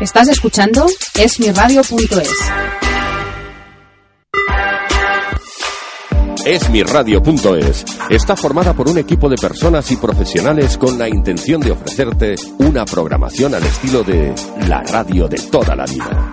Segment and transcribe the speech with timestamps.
[0.00, 0.86] Estás escuchando
[1.18, 2.30] esmiradio.es.
[6.46, 12.36] Esmiradio.es está formada por un equipo de personas y profesionales con la intención de ofrecerte
[12.58, 14.32] una programación al estilo de
[14.68, 16.32] la radio de toda la vida.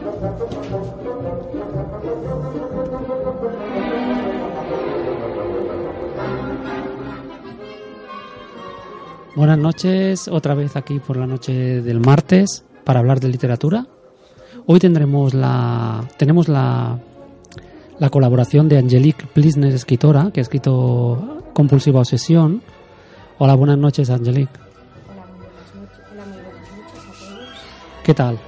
[9.33, 13.87] Buenas noches, otra vez aquí por la noche del martes para hablar de literatura.
[14.65, 16.99] Hoy tendremos la tenemos la,
[17.97, 22.61] la colaboración de Angelique Plisner, escritora, que ha escrito Compulsiva Obsesión.
[23.37, 24.59] Hola, buenas noches, Angelique.
[25.09, 26.01] Hola, buenas noches.
[26.11, 28.03] Hola, muy buenas noches a todos.
[28.03, 28.39] ¿Qué tal?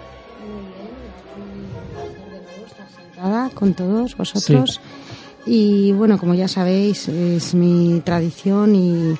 [3.56, 4.82] Con todos vosotros.
[5.46, 9.16] Y bueno, como ya sabéis, es mi tradición y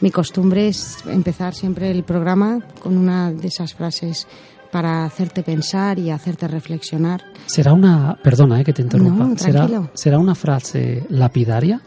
[0.00, 4.26] mi costumbre es empezar siempre el programa con una de esas frases
[4.70, 7.22] para hacerte pensar y hacerte reflexionar.
[7.46, 9.90] ¿Será una, perdona eh, que te interrumpa, No, ¿será, tranquilo.
[9.94, 11.80] ¿será una frase lapidaria?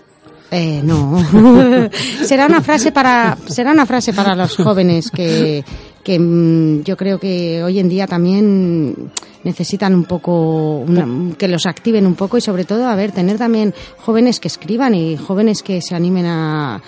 [0.52, 1.24] Eh, no.
[2.24, 5.64] será una frase para será una frase para los jóvenes que
[6.04, 9.12] que mm, yo creo que hoy en día también
[9.44, 13.38] necesitan un poco una- que los activen un poco y sobre todo a ver tener
[13.38, 16.82] también jóvenes que escriban y jóvenes que se animen a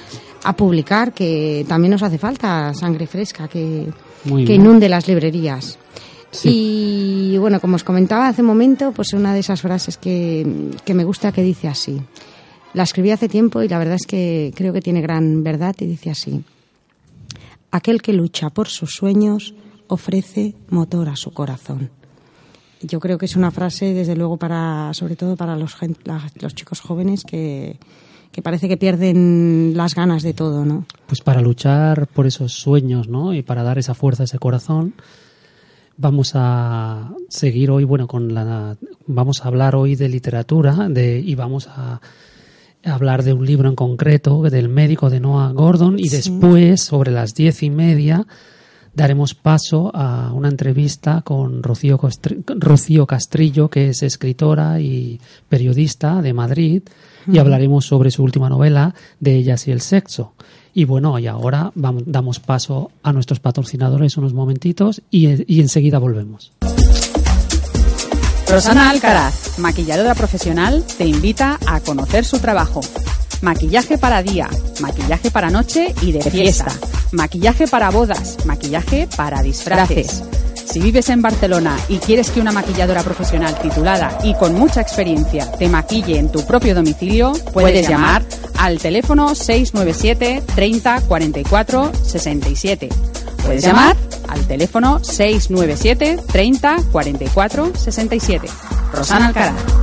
[0.43, 3.91] a publicar que también nos hace falta sangre fresca que
[4.25, 5.77] inunde las librerías.
[6.31, 7.33] Sí.
[7.33, 10.93] Y bueno, como os comentaba hace un momento, pues una de esas frases que, que
[10.93, 12.01] me gusta que dice así.
[12.73, 15.85] La escribí hace tiempo y la verdad es que creo que tiene gran verdad y
[15.85, 16.43] dice así.
[17.71, 19.53] Aquel que lucha por sus sueños
[19.87, 21.89] ofrece motor a su corazón.
[22.81, 25.75] Yo creo que es una frase, desde luego, para, sobre todo para los,
[26.39, 27.77] los chicos jóvenes que,
[28.31, 30.85] que parece que pierden las ganas de todo, ¿no?
[31.07, 33.33] Pues para luchar por esos sueños, ¿no?
[33.33, 34.93] Y para dar esa fuerza a ese corazón,
[35.97, 38.77] vamos a seguir hoy, bueno, con la,
[39.07, 41.99] vamos a hablar hoy de literatura, de y vamos a
[42.83, 46.15] hablar de un libro en concreto, del médico de Noah Gordon, y Sí.
[46.15, 48.25] después, sobre las diez y media,
[48.95, 51.99] daremos paso a una entrevista con Rocío
[53.05, 56.81] Castrillo, que es escritora y periodista de Madrid,
[57.27, 60.33] y hablaremos sobre su última novela, De ellas y el sexo.
[60.73, 65.99] Y bueno, y ahora vamos, damos paso a nuestros patrocinadores unos momentitos y, y enseguida
[65.99, 66.53] volvemos.
[68.49, 72.81] Rosana Alcaraz, maquilladora profesional, te invita a conocer su trabajo.
[73.41, 74.47] Maquillaje para día,
[74.81, 76.71] maquillaje para noche y de fiesta,
[77.11, 80.23] maquillaje para bodas, maquillaje para disfraces.
[80.71, 85.51] Si vives en Barcelona y quieres que una maquilladora profesional titulada y con mucha experiencia
[85.53, 88.23] te maquille en tu propio domicilio, puedes llamar
[88.57, 92.89] al teléfono 697 30 44 67.
[93.43, 93.97] Puedes llamar
[94.29, 98.47] al teléfono 697 30 44 67.
[98.93, 99.80] Rosana Alcaraz.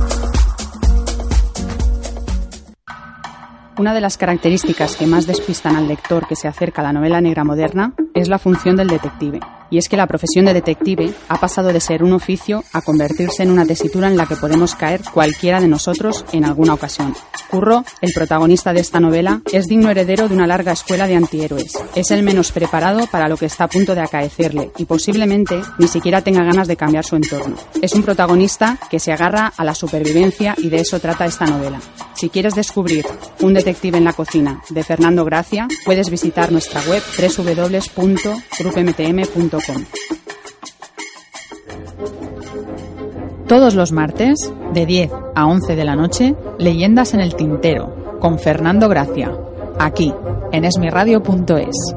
[3.79, 7.21] Una de las características que más despistan al lector que se acerca a la novela
[7.21, 9.39] negra moderna es la función del detective.
[9.71, 13.43] Y es que la profesión de detective ha pasado de ser un oficio a convertirse
[13.43, 17.15] en una tesitura en la que podemos caer cualquiera de nosotros en alguna ocasión.
[17.49, 21.71] Curro, el protagonista de esta novela, es digno heredero de una larga escuela de antihéroes.
[21.95, 25.87] Es el menos preparado para lo que está a punto de acaecerle y posiblemente ni
[25.87, 27.55] siquiera tenga ganas de cambiar su entorno.
[27.81, 31.79] Es un protagonista que se agarra a la supervivencia y de eso trata esta novela.
[32.15, 33.05] Si quieres descubrir
[33.39, 39.85] Un detective en la cocina de Fernando Gracia, puedes visitar nuestra web www.grupmtm.com.
[43.47, 48.39] Todos los martes, de 10 a 11 de la noche, Leyendas en el Tintero, con
[48.39, 49.31] Fernando Gracia,
[49.77, 50.11] aquí,
[50.51, 51.93] en esmiradio.es.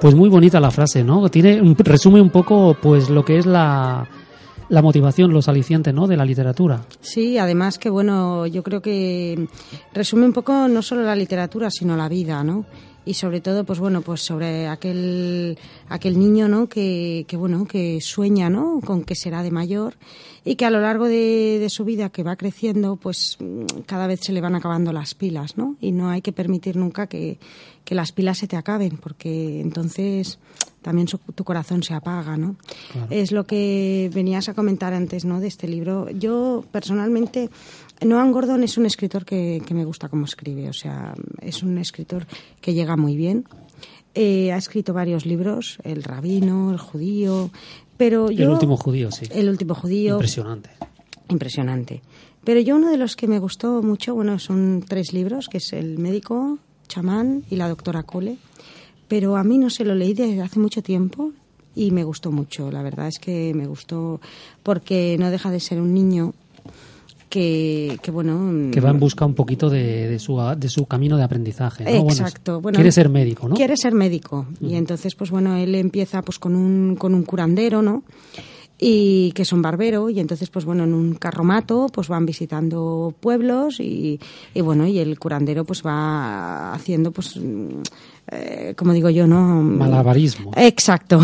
[0.00, 1.28] Pues muy bonita la frase, ¿no?
[1.28, 4.06] Tiene resume un poco pues lo que es la
[4.70, 6.06] la motivación, los alicientes, ¿no?
[6.06, 6.86] de la literatura.
[7.00, 9.48] Sí, además que bueno, yo creo que
[9.92, 12.64] resume un poco no solo la literatura, sino la vida, ¿no?
[13.04, 15.58] y sobre todo pues bueno pues sobre aquel
[15.88, 19.94] aquel niño no que, que bueno que sueña no con que será de mayor
[20.44, 23.38] y que a lo largo de, de, su vida que va creciendo pues
[23.86, 27.06] cada vez se le van acabando las pilas no y no hay que permitir nunca
[27.06, 27.38] que,
[27.84, 30.38] que las pilas se te acaben porque entonces
[30.82, 32.56] también tu corazón se apaga no
[33.10, 37.50] es lo que venías a comentar antes no de este libro yo personalmente
[38.02, 42.26] Noam Gordon es un escritor que, me gusta cómo escribe, o sea, es un escritor
[42.60, 43.44] que llega muy bien.
[44.14, 47.50] Eh, ha escrito varios libros, El Rabino, El Judío,
[47.96, 48.44] pero yo...
[48.44, 49.26] El último judío, sí.
[49.30, 50.14] El último judío.
[50.14, 50.70] Impresionante.
[51.28, 52.02] Impresionante.
[52.42, 55.72] Pero yo uno de los que me gustó mucho, bueno, son tres libros, que es
[55.74, 58.38] El médico, chamán y la doctora Cole.
[59.10, 61.32] Pero a mí no se lo leí desde hace mucho tiempo
[61.74, 62.70] y me gustó mucho.
[62.70, 64.20] La verdad es que me gustó
[64.62, 66.32] porque no deja de ser un niño
[67.28, 71.84] que, bueno que va en busca un poquito de, su, de su camino de aprendizaje
[71.96, 72.60] exacto.
[72.60, 74.46] Bueno, quiere ser médico no quiere ser médico.
[74.60, 78.04] Y entonces pues bueno él empieza pues con un con un curandero no
[78.80, 83.78] y que son barbero y entonces pues bueno en un carromato pues van visitando pueblos
[83.78, 84.18] y,
[84.54, 87.38] y bueno y el curandero pues va haciendo pues
[88.32, 89.60] eh, como digo yo, ¿no?
[89.60, 90.52] Malabarismo.
[90.56, 91.20] Exacto.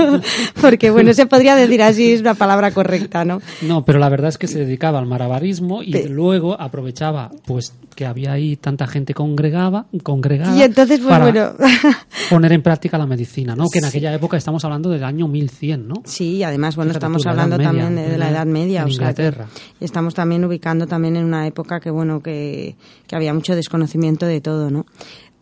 [0.60, 3.40] Porque, bueno, se podría decir así, es una palabra correcta, ¿no?
[3.62, 8.04] No, pero la verdad es que se dedicaba al malabarismo y luego aprovechaba, pues, que
[8.04, 10.54] había ahí tanta gente congregaba, congregada.
[10.54, 11.52] Y entonces, pues, para bueno.
[12.30, 13.64] poner en práctica la medicina, ¿no?
[13.72, 15.94] Que en aquella época estamos hablando del año 1100, ¿no?
[16.04, 18.82] Sí, y además, bueno, estamos hablando también de, la Edad Media.
[18.82, 19.46] En Inglaterra.
[19.80, 22.76] y estamos también ubicando también en una época que, bueno, que,
[23.06, 24.84] que había mucho desconocimiento de todo, ¿no?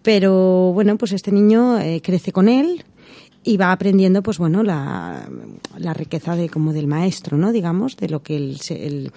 [0.03, 2.85] Pero bueno, pues este niño eh, crece con él
[3.43, 5.29] y va aprendiendo, pues bueno, la,
[5.79, 7.53] la, riqueza de como del maestro, ¿no?
[7.53, 9.11] Digamos, de lo que él,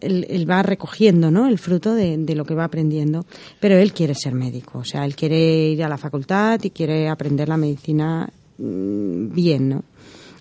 [0.00, 1.48] él, va recogiendo, ¿no?
[1.48, 3.24] El fruto de, de, lo que va aprendiendo.
[3.60, 7.08] Pero él quiere ser médico, o sea, él quiere ir a la facultad y quiere
[7.08, 9.84] aprender la medicina mm, bien, ¿no?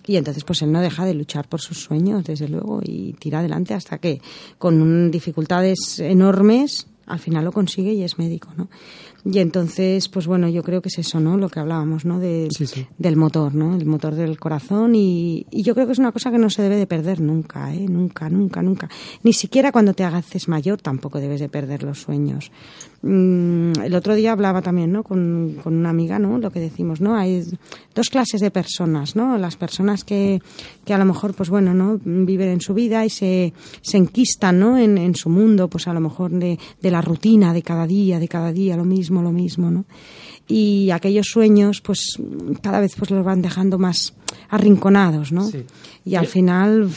[0.08, 3.40] Y entonces, pues él no deja de luchar por sus sueños, desde luego, y tira
[3.40, 4.20] adelante hasta que,
[4.58, 8.68] con dificultades enormes, al final lo consigue y es médico, ¿no?
[9.24, 11.38] Y entonces, pues bueno, yo creo que es eso, ¿no?
[11.38, 12.20] Lo que hablábamos, ¿no?
[12.20, 12.50] De,
[12.98, 13.76] Del motor, ¿no?
[13.76, 16.64] El motor del corazón y, y, yo creo que es una cosa que no se
[16.64, 17.86] debe de perder nunca, ¿eh?
[17.88, 18.90] Nunca, nunca, nunca.
[19.24, 22.52] Ni siquiera cuando te haces mayor tampoco debes de perder los sueños.
[23.04, 25.04] Mm, el otro día hablaba también, ¿no?
[25.04, 26.38] Con, con, una amiga, ¿no?
[26.38, 27.16] Lo que decimos, ¿no?
[27.16, 27.44] Hay
[27.96, 29.38] dos clases de personas, ¿no?
[29.38, 30.42] Las personas que,
[30.86, 32.00] que a lo mejor, pues bueno, ¿no?
[32.04, 34.78] Viven en su vida y se, se enquistan, ¿no?
[34.78, 38.20] En, en su mundo, pues a lo mejor de, de la rutina de cada día,
[38.20, 39.86] de cada día, lo mismo lo mismo, ¿no?
[40.48, 42.18] Y aquellos sueños, pues
[42.62, 44.14] cada vez pues los van dejando más
[44.50, 45.50] arrinconados, ¿no?
[46.04, 46.90] Y al final,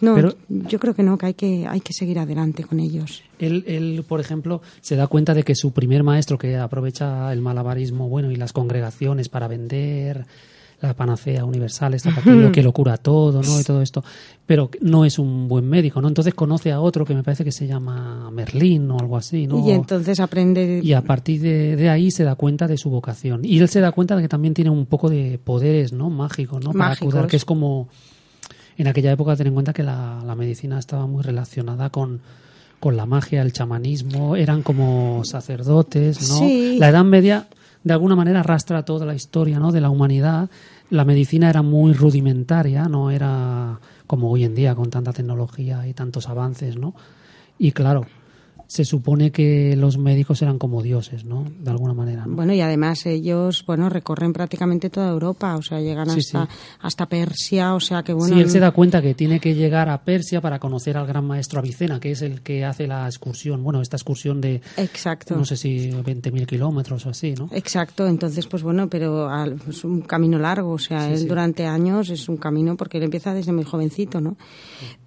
[0.00, 0.16] no,
[0.48, 3.22] yo creo que no, que hay que hay que seguir adelante con ellos.
[3.38, 7.40] Él, él, por ejemplo, se da cuenta de que su primer maestro, que aprovecha el
[7.40, 10.26] malabarismo, bueno, y las congregaciones para vender
[10.80, 12.10] la panacea universal, esta
[12.52, 13.60] que lo cura todo, ¿no?
[13.60, 14.02] Y todo esto,
[14.46, 16.08] pero no es un buen médico, ¿no?
[16.08, 19.66] Entonces conoce a otro que me parece que se llama Merlín o algo así, ¿no?
[19.66, 20.80] Y entonces aprende...
[20.82, 23.44] Y a partir de, ahí se da cuenta de su vocación.
[23.44, 26.08] Y él se da cuenta de que también tiene un poco de poderes, ¿no?
[26.08, 26.72] Mágicos, ¿no?
[26.72, 27.88] Para curar, que es como...
[28.80, 32.20] En aquella época, ten en cuenta que la, la medicina estaba muy relacionada con
[32.80, 36.38] con la magia, el chamanismo, eran como sacerdotes, ¿no?
[36.38, 36.78] Sí.
[36.78, 37.46] La Edad Media
[37.84, 39.72] de alguna manera arrastra toda la historia ¿no?
[39.72, 40.50] de la humanidad.
[40.90, 45.94] La medicina era muy rudimentaria, no era como hoy en día con tanta tecnología y
[45.94, 46.94] tantos avances, ¿no?
[47.58, 48.06] Y claro,
[48.70, 51.44] se supone que los médicos eran como dioses, ¿no?
[51.58, 52.24] De alguna manera.
[52.28, 56.48] Bueno, y además ellos, bueno, recorren prácticamente toda Europa, o sea, llegan hasta,
[56.78, 58.36] hasta Persia, o sea que bueno.
[58.36, 61.24] Sí, él se da cuenta que tiene que llegar a Persia para conocer al gran
[61.24, 64.60] maestro Avicena, que es el que hace la excursión, bueno, esta excursión de.
[64.76, 65.34] Exacto.
[65.34, 67.48] No sé si 20.000 kilómetros o así, ¿no?
[67.50, 69.28] Exacto, entonces, pues bueno, pero
[69.68, 73.34] es un camino largo, o sea, él durante años es un camino porque él empieza
[73.34, 74.36] desde muy jovencito, ¿no?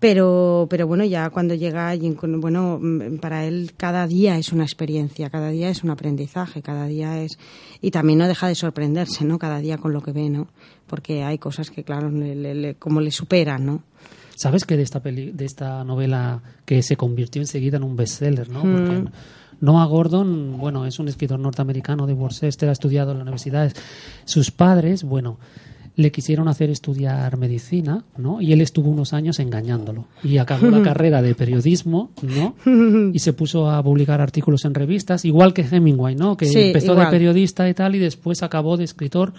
[0.02, 1.96] Pero, pero bueno, ya cuando llega,
[2.42, 2.82] bueno,
[3.22, 7.38] para él cada día es una experiencia, cada día es un aprendizaje, cada día es...
[7.82, 9.40] Y también no deja de sorprenderse, ¿no?
[9.40, 10.48] Cada día con lo que ve, ¿no?
[10.88, 12.12] Porque hay cosas que, claro,
[12.80, 13.84] como le superan, ¿no?
[14.36, 18.64] ¿Sabes que de esta, de esta novela que se convirtió enseguida en un bestseller, ¿no?
[18.64, 19.08] Mm.
[19.62, 23.72] Noah Gordon, bueno, es un escritor norteamericano de Worcester, ha estudiado en la universidad.
[24.26, 25.38] Sus padres, bueno,
[25.96, 28.42] le quisieron hacer estudiar medicina, ¿no?
[28.42, 30.06] Y él estuvo unos años engañándolo.
[30.24, 32.56] Y acabó la carrera de periodismo, ¿no?
[33.14, 36.36] Y se puso a publicar artículos en revistas, igual que Hemingway, ¿no?
[36.36, 39.34] Que empezó de periodista y tal, y después acabó de escritor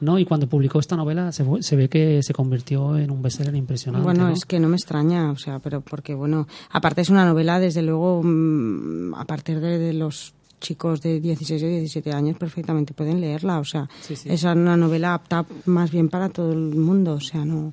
[0.00, 0.18] ¿no?
[0.18, 4.04] Y cuando publicó esta novela se, ve que se convirtió en un bestseller impresionante.
[4.04, 4.32] Bueno, ¿no?
[4.32, 7.82] es que no me extraña, o sea, pero porque, bueno, aparte es una novela, desde
[7.82, 13.20] luego, mm, a partir de, de los chicos de 16 o 17 años perfectamente pueden
[13.20, 14.28] leerla, o sea, Sí, sí.
[14.30, 17.72] es una novela apta más bien para todo el mundo, o sea, no...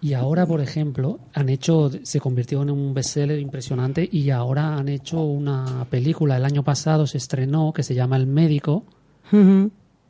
[0.00, 4.88] Y ahora, por ejemplo, han hecho, se convirtió en un bestseller impresionante y ahora han
[4.88, 6.36] hecho una película.
[6.38, 8.82] El año pasado se estrenó que se llama El Médico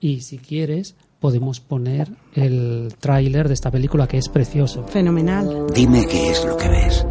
[0.00, 4.83] y si quieres podemos poner el tráiler de esta película que es precioso.
[4.88, 5.67] Fenomenal.
[5.75, 7.07] Dime qué es lo que ves.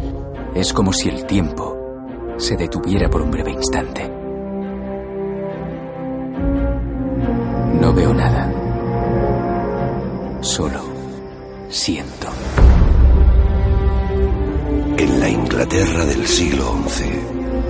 [0.56, 1.76] Es como si el tiempo
[2.36, 4.21] se detuviera por un breve instante.
[7.92, 8.50] No veo nada.
[10.40, 10.82] Solo
[11.68, 12.26] siento.
[14.96, 17.04] En la Inglaterra del siglo XI,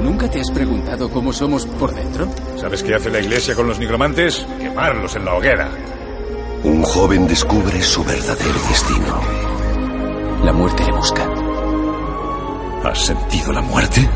[0.00, 2.28] ¿Nunca te has preguntado cómo somos por dentro?
[2.56, 4.46] ¿Sabes qué hace la iglesia con los nigromantes?
[4.60, 5.68] Quemarlos en la hoguera.
[6.62, 9.20] un joven descubre su verdadero destino.
[10.44, 11.28] La muerte le busca.
[12.84, 14.08] ¿Has sentido la muerte?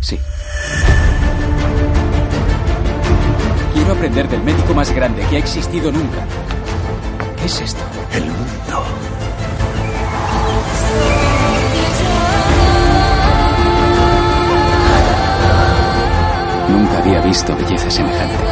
[0.00, 0.18] Sí.
[3.88, 6.18] Quiero aprender del médico más grande que ha existido nunca.
[7.38, 7.80] ¿Qué es esto?
[8.12, 8.84] El mundo.
[16.68, 18.44] Nunca había visto belleza semejante.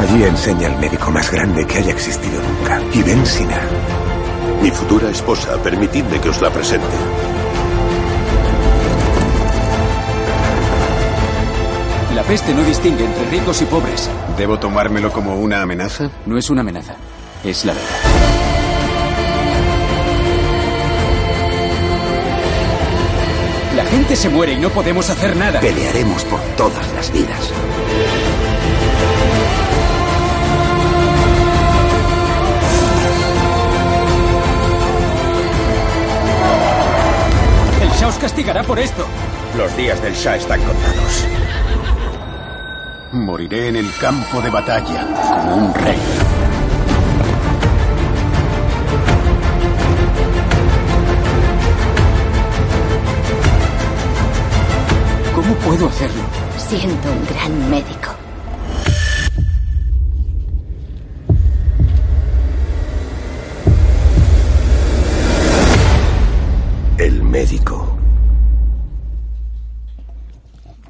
[0.00, 2.80] Allí enseña el médico más grande que haya existido nunca.
[2.94, 3.60] Y ven Sina.
[4.62, 7.39] Mi futura esposa, permitidme que os la presente.
[12.30, 14.08] Peste no distingue entre ricos y pobres.
[14.38, 16.10] ¿Debo tomármelo como una amenaza?
[16.26, 16.94] No es una amenaza,
[17.42, 17.88] es la verdad.
[23.74, 25.58] La gente se muere y no podemos hacer nada.
[25.58, 27.50] Pelearemos por todas las vidas.
[37.82, 39.04] El Shah os castigará por esto.
[39.58, 41.26] Los días del Shah están contados.
[43.12, 45.06] Moriré en el campo de batalla
[45.42, 45.98] como un rey.
[55.34, 56.22] ¿Cómo puedo hacerlo?
[56.70, 58.10] siendo un gran médico.
[66.98, 67.96] El médico.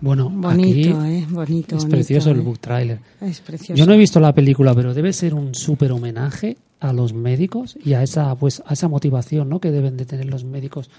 [0.03, 1.20] Bueno, Bonito, aquí ¿eh?
[1.47, 2.43] Bonito, es bonito, precioso el ¿eh?
[2.43, 2.99] book trailer.
[3.21, 3.75] Es precioso.
[3.75, 7.77] Yo no he visto la película, pero debe ser un súper homenaje a los médicos
[7.85, 9.61] y a esa, pues, a esa motivación ¿no?
[9.61, 10.91] que deben de tener los médicos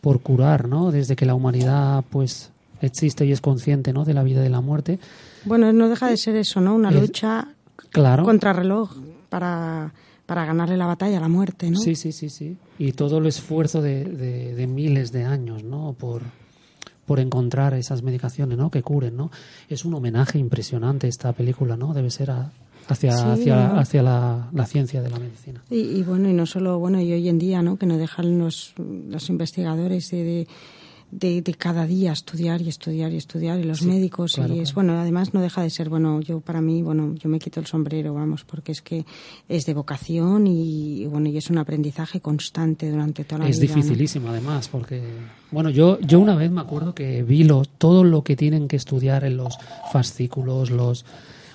[0.00, 0.90] por curar, ¿no?
[0.90, 4.04] Desde que la humanidad pues existe y es consciente ¿no?
[4.04, 4.98] de la vida y de la muerte.
[5.44, 6.74] Bueno, no deja de ser eso, ¿no?
[6.74, 7.48] Una Es- lucha
[7.90, 8.24] Claro.
[8.24, 8.92] contra reloj
[9.28, 9.92] para,
[10.26, 11.78] para ganarle la batalla a la muerte, ¿no?
[11.78, 12.56] Sí, sí, sí, sí.
[12.78, 15.94] Y todo el esfuerzo de, de- de miles de años, ¿no?
[15.98, 16.22] Por,
[17.10, 18.70] por encontrar esas medicaciones, ¿no?
[18.70, 19.32] Que curen, ¿no?
[19.68, 21.92] Es un homenaje impresionante esta película, ¿no?
[21.92, 22.52] Debe ser a-
[22.86, 25.60] hacia, Sí, hacia, hacia la, la ciencia de la medicina.
[25.68, 27.76] Y, y bueno, y no solo, bueno, y hoy en día, ¿no?
[27.76, 30.48] Que no dejan los, los investigadores de, de,
[31.10, 34.60] de- de cada día estudiar y estudiar y estudiar, y los Sí, médicos, claro, y
[34.60, 34.86] es, claro.
[34.88, 37.66] bueno, además no deja de ser, bueno, yo para mí, bueno, yo me quito el
[37.66, 39.04] sombrero, vamos, porque es que
[39.48, 43.58] es de vocación y, y bueno, y es un aprendizaje constante durante toda la Es
[43.60, 43.70] vida.
[43.74, 43.76] ¿no?
[43.82, 45.02] dificilísimo además, porque
[45.50, 48.76] bueno, yo yo una vez me acuerdo que vi lo, todo lo que tienen que
[48.76, 49.56] estudiar en los
[49.92, 51.04] fascículos, los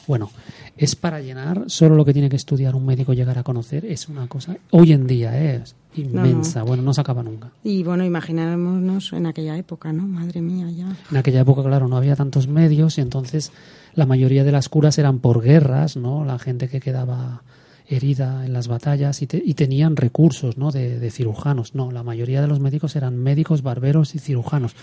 [0.07, 0.29] bueno,
[0.77, 4.07] es para llenar solo lo que tiene que estudiar un médico llegar a conocer, es
[4.09, 5.61] una cosa hoy en día ¿eh?
[5.63, 7.51] es inmensa, bueno, no se acaba nunca.
[7.63, 10.03] Y bueno, imaginémonos en aquella época, ¿no?
[10.05, 10.95] Madre mía, ya.
[11.09, 13.51] En aquella época, claro, no había tantos medios y entonces
[13.93, 16.25] la mayoría de las curas eran por guerras, ¿no?
[16.25, 17.43] La gente que quedaba
[17.87, 20.71] herida en las batallas y, te- y tenían recursos, ¿no?
[20.71, 21.75] De, de cirujanos.
[21.75, 24.75] No, la mayoría de los médicos eran médicos, barberos y cirujanos,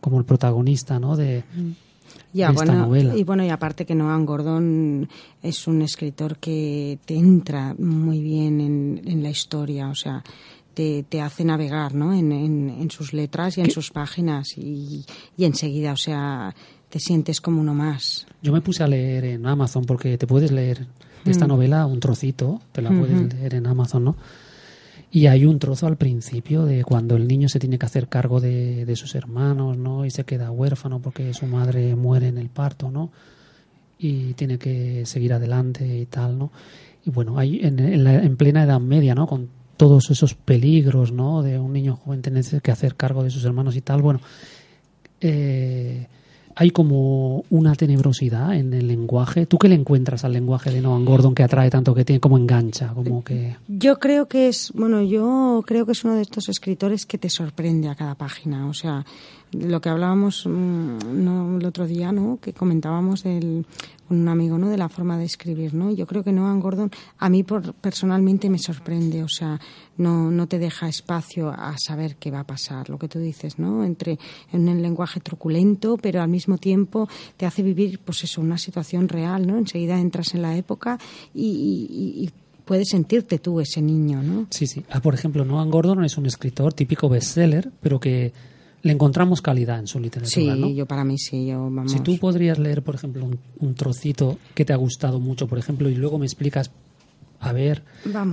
[0.00, 1.16] como el protagonista, ¿no?
[1.16, 1.44] De,
[2.32, 3.16] Ya, de esta bueno, novela.
[3.16, 5.08] y bueno, y aparte que Noam Gordon
[5.42, 10.22] es un escritor que te entra muy bien en, en la historia, o sea,
[10.74, 12.12] te, te hace navegar, ¿no?
[12.12, 15.04] En, en, en sus letras y en sus páginas y,
[15.36, 16.54] y enseguida, o sea,
[16.90, 18.26] te sientes como uno más.
[18.42, 20.86] Yo me puse a leer en Amazon porque te puedes leer
[21.24, 21.48] de esta Mm.
[21.48, 24.16] novela un trocito, te la puedes leer en Amazon, ¿no?
[25.10, 28.40] Y hay un trozo al principio de cuando el niño se tiene que hacer cargo
[28.40, 30.04] de, de sus hermanos, ¿no?
[30.04, 33.10] Y se queda huérfano porque su madre muere en el parto, ¿no?
[33.98, 36.50] Y tiene que seguir adelante y tal, ¿no?
[37.04, 39.26] Y bueno, hay en, en, la- en plena Edad Media, ¿no?
[39.26, 39.48] Con
[39.78, 41.42] todos esos peligros, ¿no?
[41.42, 44.02] De un niño joven tener que hacer cargo de sus hermanos y tal.
[44.02, 44.20] Bueno,
[45.20, 46.08] eh,
[46.58, 49.44] hay como una tenebrosidad en el lenguaje.
[49.44, 52.38] ¿Tú qué le encuentras al lenguaje de Noah Gordon que atrae tanto, que tiene como
[52.38, 53.56] engancha, como que?
[53.68, 57.28] Yo creo que es, bueno, yo creo que es uno de estos escritores que te
[57.28, 58.68] sorprende a cada página.
[58.68, 59.04] O sea,
[59.60, 62.38] lo que hablábamos mm, no, el otro día, ¿no?
[62.40, 63.66] Que comentábamos del
[64.08, 64.68] un amigo, ¿no?
[64.68, 65.90] De la forma de escribir, ¿no?
[65.90, 69.60] Yo creo que Noah Gordon a mí por, personalmente me sorprende, o sea,
[69.96, 73.58] no, no te deja espacio a saber qué va a pasar, lo que tú dices,
[73.58, 73.84] ¿no?
[73.84, 74.18] Entre
[74.52, 79.08] en un lenguaje truculento, pero al mismo tiempo te hace vivir, pues eso, una situación
[79.08, 79.58] real, ¿no?
[79.58, 80.98] Enseguida entras en la época
[81.34, 82.30] y,
[82.64, 84.48] puedes sentirte tú ese niño, ¿no?
[84.50, 84.84] Sí, sí.
[84.90, 88.32] Ah, por ejemplo, Noah Gordon es un escritor típico bestseller, pero que
[88.86, 90.54] le encontramos calidad en su literatura.
[90.54, 91.46] Sí, yo para mí sí.
[91.46, 91.90] Yo, vamos.
[91.90, 93.28] Si tú podrías leer, por ejemplo,
[93.58, 96.70] un, trocito que te ha gustado mucho, por ejemplo, y luego me explicas,
[97.40, 97.82] a ver,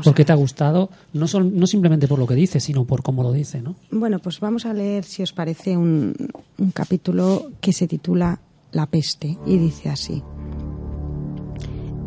[0.04, 3.02] por qué te ha gustado, no, son, no simplemente por lo que dice, sino por
[3.02, 3.76] cómo lo dice, ¿no?
[3.90, 6.16] Bueno, pues vamos a leer, si os parece, un,
[6.60, 8.40] un capítulo que se titula
[8.72, 10.22] La peste y dice así.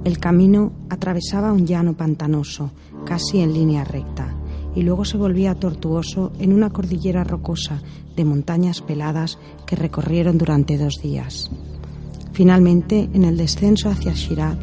[0.05, 2.71] El camino atravesaba un llano pantanoso,
[3.05, 4.37] casi en línea recta
[4.77, 7.81] y luego se volvía tortuoso en una cordillera rocosa
[8.15, 11.51] de montañas peladas que recorrieron durante dos días.
[12.33, 14.59] Finalmente, en el descenso hacia Shiraz,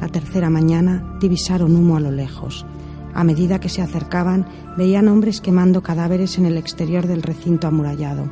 [0.00, 2.64] la tercera mañana, divisaron humo a lo lejos.
[3.12, 4.46] A medida que se acercaban,
[4.76, 8.30] veían hombres quemando cadáveres en el exterior del recinto amurallado.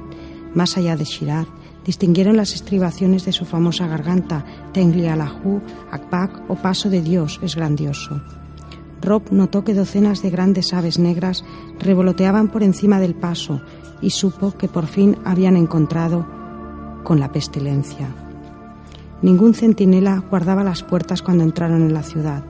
[0.54, 1.48] Más allá de Shiraz,
[1.84, 5.60] distinguieron las estribaciones de su famosa garganta, Tengli Alahu,
[5.90, 8.22] Akbak o Paso de Dios es grandioso.
[9.04, 11.44] Rob notó que docenas de grandes aves negras
[11.78, 13.60] revoloteaban por encima del paso
[14.00, 16.26] y supo que por fin habían encontrado
[17.04, 18.08] con la pestilencia.
[19.22, 22.44] Ningún centinela guardaba las puertas cuando entraron en la ciudad.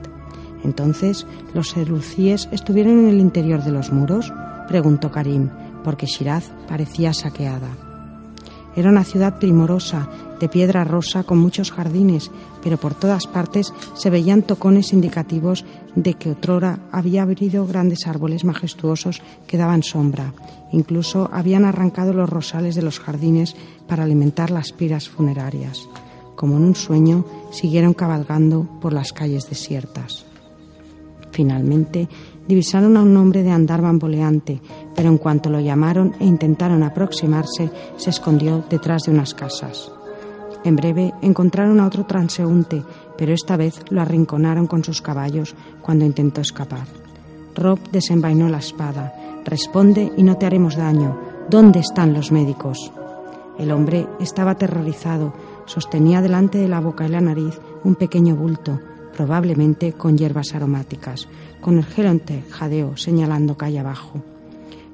[0.63, 4.33] Entonces, ¿los seducíes estuvieron en el interior de los muros?
[4.67, 5.49] preguntó Karim,
[5.83, 7.69] porque Shiraz parecía saqueada.
[8.75, 10.09] Era una ciudad primorosa,
[10.39, 12.31] de piedra rosa, con muchos jardines,
[12.63, 18.43] pero por todas partes se veían tocones indicativos de que otrora había habido grandes árboles
[18.43, 20.33] majestuosos que daban sombra.
[20.71, 23.55] Incluso habían arrancado los rosales de los jardines
[23.87, 25.87] para alimentar las piras funerarias.
[26.35, 30.25] Como en un sueño, siguieron cabalgando por las calles desiertas.
[31.31, 32.07] Finalmente,
[32.47, 34.61] divisaron a un hombre de andar bamboleante,
[34.95, 39.94] pero en cuanto lo llamaron e intentaron aproximarse, se escondió detrás de unas casas.
[40.65, 42.83] En breve encontraron a otro transeúnte,
[43.19, 46.87] pero esta vez lo arrinconaron con sus caballos cuando intentó escapar.
[47.53, 49.13] Rob desenvainó la espada.
[49.45, 51.19] Responde y no te haremos daño.
[51.51, 52.91] ¿Dónde están los médicos?
[53.59, 55.33] El hombre estaba aterrorizado.
[55.65, 58.79] Sostenía delante de la boca y la nariz un pequeño bulto,
[59.15, 61.27] probablemente con hierbas aromáticas.
[61.61, 64.23] Con el gelonte jadeó, señalando calle abajo.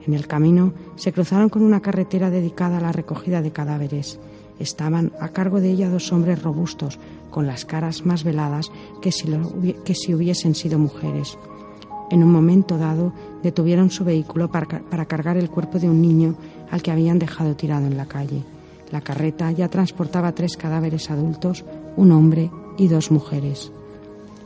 [0.06, 4.20] En el camino se cruzaron con una carretera dedicada a la recogida de cadáveres.
[4.62, 8.72] Estaban a cargo de ella dos hombres robustos, con las caras más veladas
[9.02, 11.38] que si, hubiesen sido mujeres.
[12.10, 16.36] En un momento dado detuvieron su vehículo para, para cargar el cuerpo de un niño
[16.70, 18.44] al que habían dejado tirado en la calle.
[18.92, 23.72] La carreta ya transportaba tres cadáveres adultos, un hombre y dos mujeres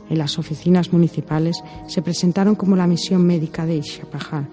[0.08, 4.48] en las oficinas municipales se presentaron como la misión médica de Ishapajal.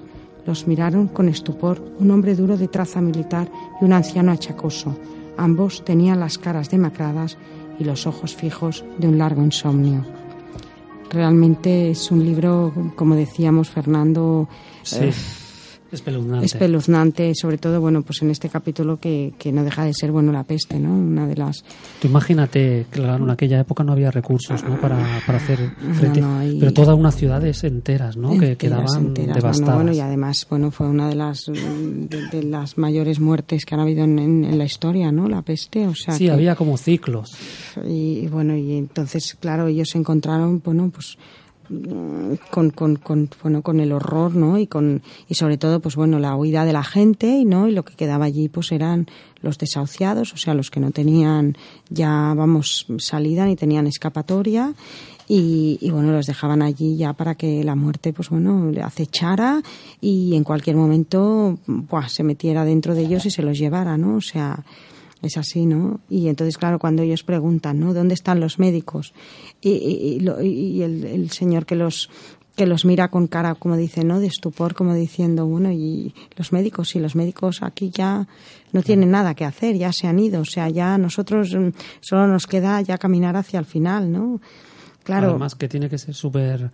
[0.46, 3.50] Los miraron con estupor un hombre duro de traza militar
[3.80, 4.96] y un anciano achacoso.
[5.38, 7.38] Ambos tenían las caras demacradas
[7.80, 10.06] y los ojos fijos de un largo insomnio.
[11.10, 14.48] Realmente es un libro, como decíamos, Fernando,
[14.84, 15.06] sí.
[15.06, 15.14] Eh,
[15.94, 16.46] Espeluznante.
[16.46, 20.32] Espeluznante, sobre todo, bueno, pues en este capítulo que, que, no deja de ser, bueno,
[20.32, 20.90] la peste, ¿no?
[20.90, 21.64] Una de las...
[22.02, 24.82] Tú imagínate, claro, en aquella época no había recursos, ¿no?
[24.82, 25.60] Para, para hacer
[25.94, 26.24] frente...
[26.60, 28.38] Pero todas unas ciudades enteras, ¿no?
[28.38, 29.76] que quedaban devastadas.
[29.76, 34.04] Bueno, y además, bueno, fue una de las, de, las mayores muertes que han habido
[34.04, 35.30] en, en, la historia, ¿no?
[35.30, 36.16] La peste, o sea...
[36.16, 37.36] Sí, había como ciclos.
[37.88, 41.18] Y, y bueno, y entonces, claro, ellos se encontraron, bueno, pues
[42.50, 44.58] con, con, con, bueno, con el horror, ¿no?
[44.58, 47.68] Y, con, y sobre todo, pues bueno, la huida de la gente, y ¿no?
[47.68, 49.08] Y lo que quedaba allí, pues eran
[49.42, 51.56] los desahuciados, o sea, los que no tenían
[51.90, 54.74] ya, vamos, salida ni tenían escapatoria.
[55.26, 59.62] Y, bueno, los dejaban allí ya para que la muerte, pues bueno, le acechara
[60.02, 64.18] y en cualquier momento, buah, se metiera dentro de ellos y se los llevara, ¿no?
[64.18, 64.64] O sea,
[65.24, 66.02] es así, ¿no?
[66.10, 67.94] Y entonces, claro, cuando ellos preguntan, ¿no?
[67.94, 69.14] ¿Dónde están los médicos?
[69.62, 72.10] Y, y, el, señor que los
[72.56, 74.20] que los mira con cara, como dice, ¿no?
[74.20, 78.28] De estupor, como diciendo, bueno, y los médicos, sí, los médicos aquí ya
[78.72, 82.28] no tienen nada que hacer, ya se han ido, o sea, ya nosotros mm, solo
[82.28, 84.40] nos queda ya caminar hacia el final, ¿no?
[85.04, 85.32] Claro.
[85.32, 86.70] Además que tiene que ser súper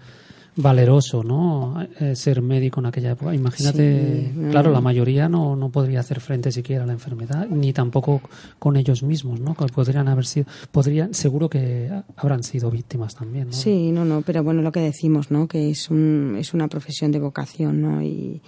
[0.62, 1.82] valeroso, ¿no?
[2.00, 3.34] Eh, ser médico en aquella época.
[3.34, 7.72] Imagínate, Sí, claro, la mayoría no, no podría hacer frente siquiera a la enfermedad, ni
[7.74, 8.22] tampoco
[8.60, 9.54] con ellos mismos, ¿no?
[9.54, 13.54] Podrían haber sido, podrían, seguro que habrán sido víctimas también, ¿no?
[13.54, 15.48] Sí, no, no, pero bueno, lo que decimos, ¿no?
[15.48, 18.02] Que es, un, es una profesión de vocación, ¿no?
[18.02, 18.41] Y,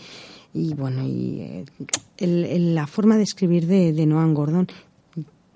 [0.54, 1.66] y bueno, y eh,
[2.18, 4.68] el- el- la forma de escribir de, de Noam Gordon,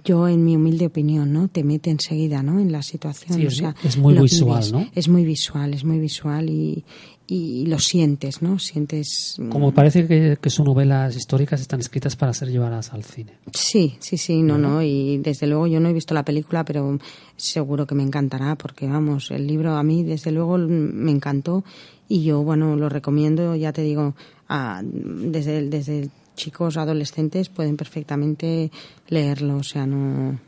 [0.06, 1.48] yo en mi humilde opinión, ¿no?
[1.48, 2.60] Te mete enseguida, ¿no?
[2.60, 4.72] En la situación, Sí, o sea, es muy visual.
[4.72, 4.88] ¿no?
[4.96, 6.86] Es muy visual, es muy visual y,
[7.28, 8.60] y lo sientes, ¿no?
[8.60, 9.36] Sientes...
[9.40, 13.34] mm, Como parece que, que sus novelas históricas están escritas para ser llevadas al cine.
[13.54, 17.00] Sí, sí, sí, no, no, y desde luego yo no he visto la película, pero
[17.36, 21.64] seguro que me encantará, porque vamos, el libro a mí desde luego me encantó
[22.08, 24.14] y yo, bueno, lo recomiendo, ya te digo,
[24.48, 28.72] a- desde, desde chicos, adolescentes pueden perfectamente
[29.10, 30.40] leerlo, o sea, no...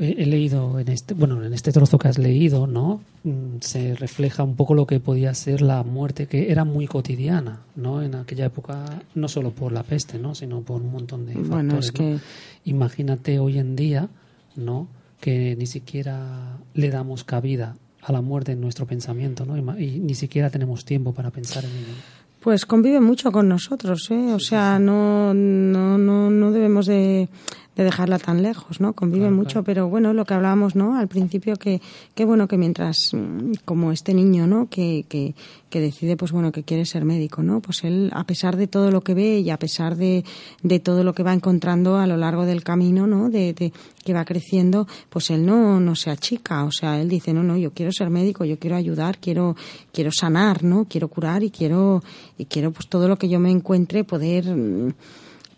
[0.00, 3.02] He, leído en este, bueno, en este trozo que has leído, ¿no?
[3.24, 7.60] Mm, Se refleja un poco lo que podía ser la muerte, que era muy cotidiana,
[7.76, 8.00] ¿no?
[8.02, 10.34] En aquella época, no solo por la peste, ¿no?
[10.34, 12.20] Sino por un montón de Bueno, factores, es que- ¿no?
[12.64, 14.08] Imagínate hoy en día,
[14.56, 14.88] ¿no?
[15.20, 19.56] Que ni siquiera le damos cabida a la muerte en nuestro pensamiento, ¿no?
[19.78, 21.94] Y ni siquiera tenemos tiempo para pensar en ello.
[22.42, 24.34] Pues convive mucho con nosotros, ¿eh?
[24.34, 27.28] O sea, no, no, no, no debemos de,
[27.76, 28.92] de dejarla tan lejos, ¿no?
[28.92, 29.64] Convive Claro, mucho, claro.
[29.64, 30.96] pero bueno, lo que hablábamos, ¿no?
[30.98, 31.80] Al principio que,
[32.14, 34.68] que bueno, que mientras, mm, como este niño, ¿no?
[34.68, 35.34] Que, que,
[35.70, 37.60] que decide, pues bueno, que quiere ser médico, ¿no?
[37.60, 40.22] Pues él, a pesar de todo lo que ve y a pesar de,
[40.62, 43.30] de todo lo que va encontrando a lo largo del camino, ¿no?
[43.30, 43.72] De, de-
[44.04, 47.56] que va creciendo, pues él no, no se achica, o sea, él dice, no, no,
[47.56, 49.54] yo quiero ser médico, yo quiero ayudar, quiero,
[49.92, 50.86] quiero sanar, ¿no?
[50.90, 52.02] Quiero curar y quiero,
[52.36, 54.92] y quiero pues todo lo que yo me encuentre poder, mm,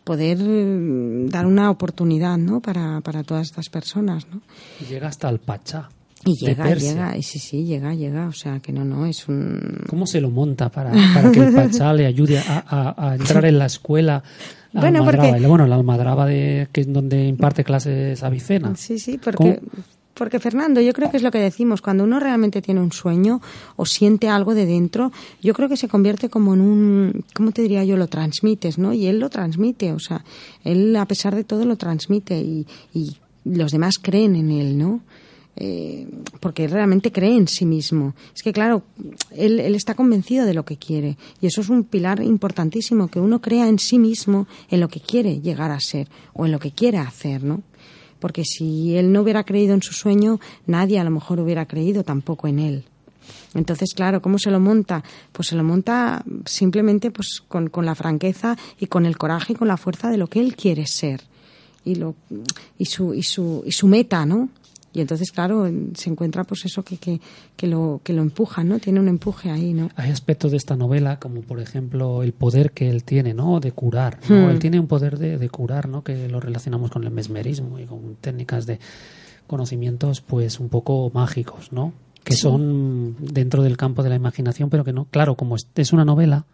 [0.04, 2.60] poder mm, dar una oportunidad, ¿no?
[2.60, 4.40] Para, para todas estas personas, ¿no?
[4.80, 5.88] Y llega hasta el Pachá.
[6.26, 9.82] Y llega, llega, y sí, sí, llega, llega, o sea, que no, no, es un...
[9.90, 13.44] ¿Cómo se lo monta para, para que el Pachá le ayude a, a- a entrar
[13.44, 14.22] en la escuela?
[14.72, 15.28] Bueno, Almadraba?
[15.32, 18.74] porque- Bueno, la Almadraba de, que es donde imparte clases Avicena.
[18.74, 19.82] Sí, sí, porque, ¿Cómo?
[20.14, 23.40] Porque Fernando, yo creo que es lo que decimos, cuando uno realmente tiene un sueño
[23.76, 27.62] o siente algo de dentro, yo creo que se convierte como en un, ¿cómo te
[27.62, 27.96] diría yo?
[27.96, 28.92] Lo transmites, ¿no?
[28.92, 30.24] Y él lo transmite, o sea,
[30.62, 35.00] él a pesar de todo lo transmite y, y los demás creen en él, ¿no?
[35.56, 36.08] Eh,
[36.40, 38.14] porque él realmente cree en sí mismo.
[38.34, 38.82] Es que, claro,
[39.30, 41.16] él, él está convencido de lo que quiere.
[41.40, 45.00] Y eso es un pilar importantísimo, que uno crea en sí mismo, en lo que
[45.00, 47.62] quiere llegar a ser o en lo que quiere hacer, ¿no?
[48.24, 52.04] Porque si él no hubiera creído en su sueño, nadie a lo mejor hubiera creído
[52.04, 52.84] tampoco en él.
[53.52, 55.04] Entonces, claro, ¿cómo se lo monta?
[55.30, 59.56] Pues se lo monta simplemente pues, con, con la franqueza y con el coraje y
[59.56, 61.20] con la fuerza de lo que él quiere ser
[61.84, 62.14] y, lo,
[62.78, 64.48] y, su, y, su, y su meta, ¿no?
[64.94, 67.20] Y entonces, claro, se encuentra pues eso que, que,
[67.56, 68.78] que, lo, que lo empuja, ¿no?
[68.78, 69.90] Tiene un empuje ahí, ¿no?
[69.96, 73.58] Hay aspectos de esta novela, como por ejemplo el poder que él tiene, ¿no?
[73.58, 74.46] De curar, ¿no?
[74.46, 74.50] Hmm.
[74.50, 76.04] Él tiene un poder de, de curar, ¿no?
[76.04, 78.78] Que lo relacionamos con el mesmerismo y con técnicas de
[79.46, 81.92] conocimientos, pues un poco mágicos, ¿no?
[82.22, 82.40] Que Sí.
[82.42, 86.04] son dentro del campo de la imaginación, pero que no, claro, como es, es una
[86.04, 86.46] novela,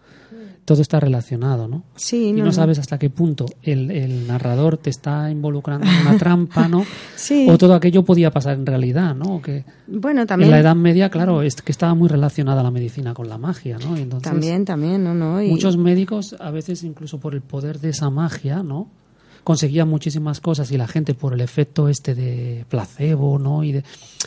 [0.71, 1.83] todo está relacionado, ¿no?
[1.97, 6.17] Sí, y no, sabes hasta qué punto el, el narrador te está involucrando en una
[6.17, 6.85] trampa, ¿no?
[7.17, 7.49] Sí.
[7.51, 9.43] O todo aquello podía pasar en realidad, ¿no?
[9.43, 10.47] Que Bueno, también.
[10.47, 13.79] en la Edad Media, claro, es que estaba muy relacionada la medicina con la magia,
[13.79, 13.99] ¿no?
[13.99, 15.43] Y entonces, También, también, no, no.
[15.43, 18.89] y- muchos médicos, a veces incluso por el poder de esa magia, ¿no?
[19.43, 23.65] Conseguían muchísimas cosas y la gente por el efecto este de placebo, ¿no?
[23.65, 23.85] Y de,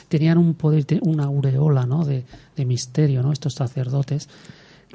[0.10, 2.04] tenían un poder, una aureola, ¿no?
[2.04, 2.26] De,
[2.58, 3.32] de misterio, ¿no?
[3.32, 4.28] Estos sacerdotes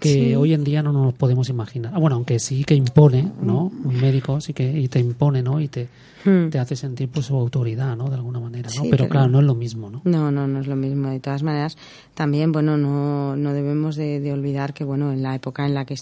[0.00, 0.34] que Sí.
[0.34, 1.92] hoy en día no nos podemos imaginar.
[1.94, 3.72] Ah, Bueno, aunque sí que impone, ¿no?
[3.84, 5.60] Un médico sí que y te impone, ¿no?
[5.60, 5.88] Y te,
[6.24, 6.50] Hmm.
[6.50, 8.08] te hace sentir pues su autoridad, ¿no?
[8.08, 8.82] De alguna manera, ¿no?
[8.82, 10.00] Sí, pero pero- claro, no es lo mismo, ¿no?
[10.04, 11.08] No, no, no es lo mismo.
[11.08, 11.76] De todas maneras,
[12.14, 15.84] también, bueno, no, no debemos de, de olvidar que, bueno, en la época en la
[15.84, 15.96] que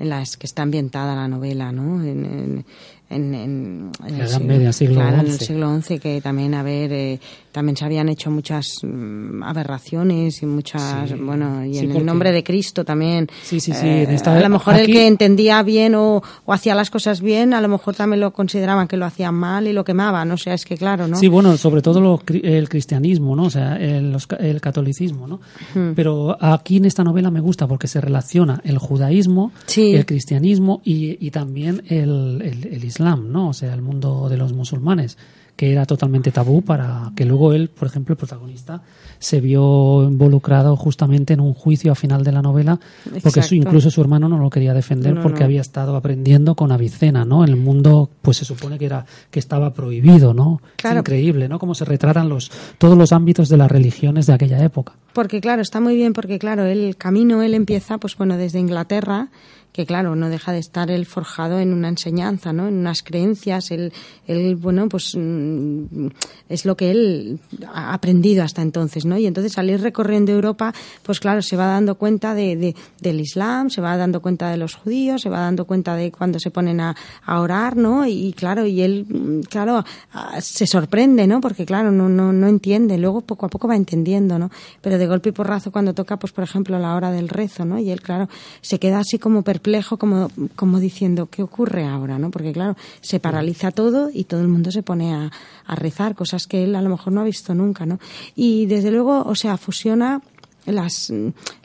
[0.00, 2.02] en las que está ambientada la novela, ¿no?
[2.02, 2.66] En, en,
[3.14, 6.62] en, en- en La Edad Media, siglo claro, en el siglo XI, que también, a
[6.62, 7.20] ver, eh,
[7.52, 11.14] también se habían hecho muchas mm, aberraciones y muchas, Sí.
[11.14, 13.28] bueno, y Sí, en porque- el nombre de Cristo también.
[13.42, 16.52] Sí, sí, sí, eh, esta- a lo mejor el aquí- que entendía bien o, o
[16.52, 19.72] hacía las cosas bien, a lo mejor también lo consideraban que lo hacían mal y
[19.72, 20.30] lo quemaban.
[20.32, 21.16] O sea, es que claro, ¿no?
[21.16, 23.44] Sí, bueno, sobre todo lo el cristianismo, ¿no?
[23.44, 25.40] O sea, el, los el catolicismo, ¿no?
[25.74, 25.92] Hmm.
[25.94, 29.94] Pero aquí en esta novela me gusta porque se relaciona el judaísmo, Sí.
[29.94, 33.48] el cristianismo y, y también el, el- el islam, ¿no?
[33.50, 35.16] O sea, el mundo de los musulmanes,
[35.56, 38.82] que era totalmente tabú para que luego él, por ejemplo, el protagonista,
[39.18, 42.78] se vio involucrado justamente en un juicio a final de la novela,
[43.22, 47.24] porque su, incluso su hermano no lo quería defender porque había estado aprendiendo con Avicena,
[47.24, 47.44] ¿no?
[47.44, 50.60] El mundo, pues se supone que era que estaba prohibido, ¿no?
[50.82, 51.58] Es increíble, ¿no?
[51.58, 54.94] Cómo se retratan los todos los ámbitos de las religiones de aquella época.
[55.12, 59.28] Porque claro, está muy bien porque claro, el camino él empieza pues bueno, desde Inglaterra
[59.74, 62.68] que claro, no deja de estar él forjado en una enseñanza, ¿no?
[62.68, 63.92] En unas creencias, él,
[64.28, 66.06] él bueno, pues mm,
[66.48, 67.40] es lo que él
[67.72, 69.18] ha aprendido hasta entonces, ¿no?
[69.18, 73.68] Y entonces al ir recorriendo Europa, pues claro, se va dando cuenta de, del Islam,
[73.68, 76.80] se va dando cuenta de los judíos, se va dando cuenta de cuando se ponen
[76.80, 78.06] a, a orar, ¿no?
[78.06, 79.84] Y, claro, y él, mm, claro,
[80.40, 81.40] se sorprende, ¿no?
[81.40, 84.52] Porque claro, no, no, no entiende, luego poco a poco va entendiendo, ¿no?
[84.80, 87.80] Pero de golpe y porrazo cuando toca, pues por ejemplo, la hora del rezo, ¿no?
[87.80, 88.28] Y él, claro,
[88.60, 89.63] se queda así como perplejo
[89.98, 92.18] como, como diciendo, ¿qué ocurre ahora?
[92.18, 92.30] ¿no?
[92.30, 95.30] Porque claro, se paraliza todo y todo el mundo se pone a,
[95.66, 97.98] a rezar, cosas que él a lo mejor no ha visto nunca, ¿no?
[98.36, 100.20] Y desde luego, o sea, fusiona
[100.66, 101.12] las,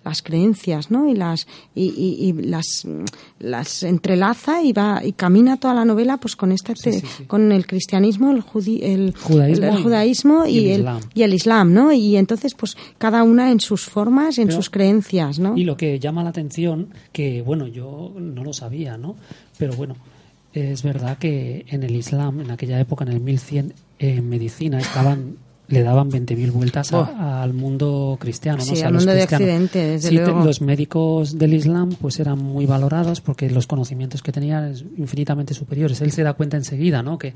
[0.04, 1.10] las creencias, ¿no?
[1.10, 2.86] Y las y, y, las
[3.40, 6.74] las entrelaza y va y camina toda la novela pues con este
[7.28, 8.44] con el cristianismo, el,
[8.82, 11.92] el, judaísmo, y, el, y el islam, ¿no?
[11.92, 15.58] Y entonces pues cada una en sus formas, en sus creencias, ¿no?
[15.58, 19.16] Y lo que llama la atención que bueno, yo no lo sabía, ¿no?
[19.58, 19.96] Pero bueno,
[20.54, 25.38] es verdad que en el islam en aquella época en el 1100 en medicina estaban
[25.70, 28.62] le daban 20.000 vueltas al mundo cristiano.
[28.62, 30.44] Sí, al mundo de Occidente, desde luego.
[30.44, 35.54] Los médicos del Islam pues eran muy valorados porque los conocimientos que tenían eran infinitamente
[35.54, 36.02] superiores.
[36.02, 37.18] Él se da cuenta enseguida, ¿no?
[37.18, 37.34] Que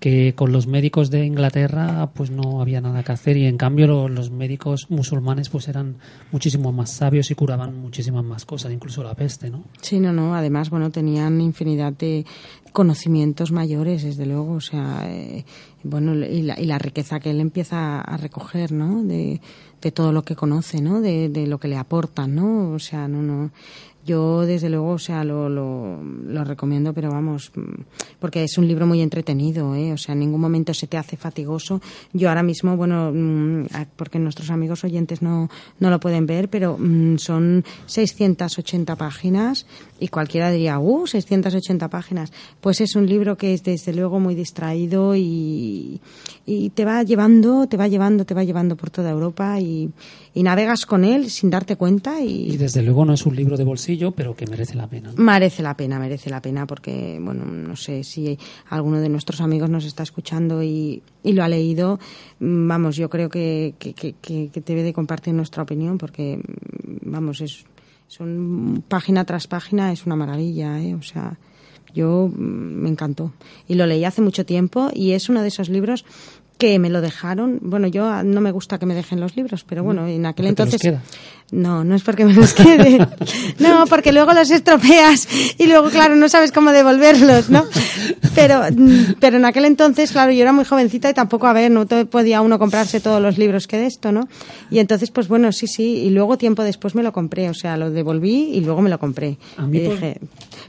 [0.00, 4.08] que con los médicos de Inglaterra pues no había nada que hacer y en cambio
[4.08, 5.96] los médicos musulmanes pues eran
[6.30, 9.64] muchísimo más sabios y curaban muchísimas más cosas, incluso la peste, ¿no?
[9.80, 12.24] Sí, no, no, además, bueno, tenían infinidad de
[12.72, 15.44] conocimientos mayores, desde luego, o sea, eh,
[15.82, 19.02] bueno, y la, y la, riqueza que él empieza a recoger, ¿no?
[19.02, 19.40] De,
[19.80, 21.00] de todo lo que conoce, ¿no?
[21.00, 22.70] De, de lo que le aportan, ¿no?
[22.72, 23.50] O sea, no, no,
[24.08, 27.52] yo, desde luego, o sea, lo, lo, lo, recomiendo, pero vamos,
[28.18, 29.92] porque es un libro muy entretenido, ¿eh?
[29.92, 31.82] O sea, en ningún momento se te hace fatigoso.
[32.14, 33.66] Yo ahora mismo, bueno, mm,
[33.96, 39.66] porque nuestros amigos oyentes no, no lo pueden ver, pero mm, son 680 páginas
[40.00, 42.32] y cualquiera diría, uh, 680 páginas.
[42.62, 46.00] Pues es un libro que es, desde luego, muy distraído y,
[46.46, 49.90] y te va llevando, te va llevando, te va llevando por toda Europa y,
[50.38, 52.20] y navegas con él sin darte cuenta.
[52.20, 52.52] Y...
[52.52, 55.12] y desde luego no es un libro de bolsillo, pero que merece la pena.
[55.16, 58.38] Merece la pena, merece la pena, porque, bueno, no sé si
[58.70, 61.98] alguno de nuestros amigos nos está escuchando y, y lo ha leído.
[62.40, 67.10] Mm, vamos, yo creo que, que, que, que debe de compartir nuestra opinión, porque, mm,
[67.10, 67.64] vamos, es,
[68.06, 70.94] son página tras página, es una maravilla, ¿eh?
[70.94, 71.38] O sea,
[71.94, 73.32] yo mm, me encantó.
[73.66, 76.04] Y lo leí hace mucho tiempo y es uno de esos libros
[76.58, 77.60] que me lo dejaron.
[77.62, 80.80] Bueno, yo no me gusta que me dejen los libros, pero bueno, en aquel entonces.
[81.50, 82.98] No, no es porque me los quede.
[83.58, 87.64] No, porque luego los estropeas y luego, claro, no sabes cómo devolverlos, ¿no?
[88.34, 88.62] Pero,
[89.18, 92.42] pero en aquel entonces, claro, yo era muy jovencita y tampoco, a ver, no podía
[92.42, 94.28] uno comprarse todos los libros que de esto, ¿no?
[94.70, 96.02] Y entonces, pues bueno, sí, sí.
[96.04, 97.48] Y luego, tiempo después me lo compré.
[97.48, 99.38] O sea, lo devolví y luego me lo compré.
[99.56, 100.20] A mí, y dije,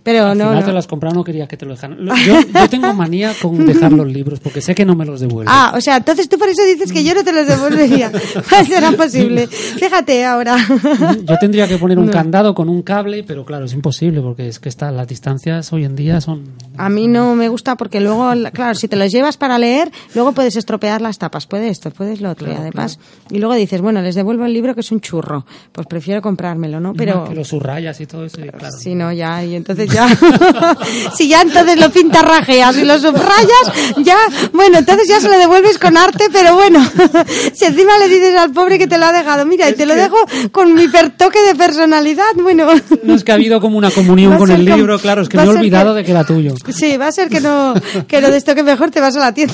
[0.04, 0.50] pero al no.
[0.50, 2.06] Final te los comprado, no quería que te lo dejaran.
[2.26, 5.54] Yo, yo tengo manía con dejar los libros porque sé que no me los devuelven.
[5.54, 8.12] Ah, o sea, entonces tú por eso dices que yo no te los devolvería.
[8.68, 9.48] Será posible.
[9.48, 10.58] Fíjate ahora.
[11.24, 14.60] Yo tendría que poner un candado con un cable, pero claro, es imposible porque es
[14.60, 16.44] que está, las distancias hoy en día son...
[16.78, 20.32] A mí no me gusta porque luego, claro, si te los llevas para leer, luego
[20.32, 21.48] puedes estropear las tapas.
[21.48, 22.52] Puedes esto, puedes lo otro.
[22.52, 25.46] y además, y luego dices, bueno, les devuelvo el libro que es un churro.
[25.72, 26.94] Pues prefiero comprármelo, ¿no?
[26.94, 27.26] Pero...
[27.26, 28.60] que lo subrayas y todo eso, claro.
[28.78, 30.08] Sí, no, ya, y entonces ya...
[31.16, 34.18] si ya entonces lo pintarrajeas y lo subrayas, ya,
[34.54, 36.84] bueno, entonces ya se lo devuelves con arte, pero bueno,
[37.54, 39.96] si encima le dices al pobre que te lo ha dejado, mira, y te lo
[39.96, 40.18] dejo
[40.60, 42.68] con mi toque de personalidad, bueno.
[43.04, 45.44] No es que ha habido como una comunión con el libro, claro, es que me
[45.44, 46.54] he olvidado de que era tuyo.
[46.68, 47.74] Sí, va a ser que no,
[48.08, 49.54] que lo de esto que mejor te vas a la tienda.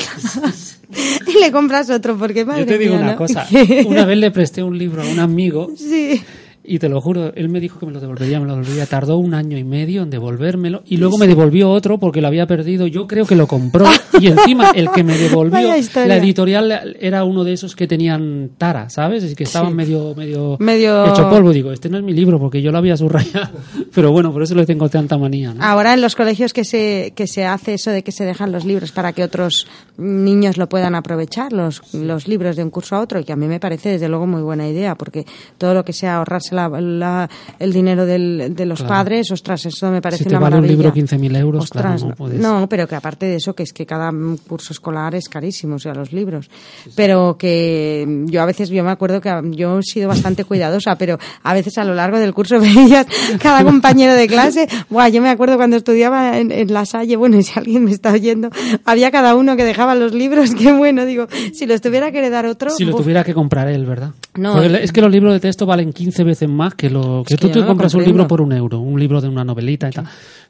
[1.27, 3.45] y le compras otro, porque madre Yo te digo una cosa,
[3.85, 5.71] una vez le presté un libro a un amigo.
[5.77, 6.23] Sí
[6.67, 8.85] y te lo juro, él me dijo que me lo devolvería, me lo devolvería.
[8.85, 12.47] Tardó un año y medio en devolvérmelo y luego me devolvió otro porque lo había
[12.47, 12.87] perdido.
[12.87, 13.85] Yo creo que lo compró
[14.19, 15.73] y encima el que me devolvió,
[16.05, 19.23] la editorial era uno de esos que tenían tara, ¿sabes?
[19.23, 21.51] Es que estaban medio, medio, medio hecho polvo.
[21.51, 23.49] Digo, este no es mi libro porque yo lo había subrayado.
[23.93, 25.53] Pero bueno, por eso le tengo tanta manía.
[25.59, 28.65] Ahora en los colegios que se, que se hace eso de que se dejan los
[28.65, 33.01] libros para que otros niños lo puedan aprovechar, los, los libros de un curso a
[33.01, 35.25] otro, y que a mí me parece desde luego muy buena idea porque
[35.57, 38.93] todo lo que sea ahorrarse la- la- el dinero del- de los Claro.
[38.95, 40.77] padres, ostras, eso me parece Si te una vale un maravilla.
[40.83, 42.39] libro 15.000 euros, Ostras, claro, no puedes.
[42.39, 44.11] no, pero que aparte de eso, que es que cada
[44.47, 46.49] curso escolar es carísimo, o sea, los libros.
[46.95, 51.17] Pero que yo a veces, yo me acuerdo que yo he sido bastante cuidadosa, pero
[51.43, 53.05] a veces a lo largo del curso veías
[53.41, 54.67] cada compañero de clase.
[54.89, 57.91] Buah, yo me acuerdo cuando estudiaba en, en la Salle, bueno, y si alguien me
[57.91, 58.49] está oyendo,
[58.85, 62.45] había cada uno que dejaba los libros, qué bueno, digo, si los tuviera que heredar
[62.45, 62.69] otro.
[62.71, 64.11] Si lo tuviera que comprar él, ¿verdad?
[64.35, 67.23] No, Porque eh, es que los libros de texto valen 15 veces más que lo
[67.25, 69.21] que Es tú que te no lo compras un libro por un euro, un libro
[69.21, 70.05] de una novelita y tal.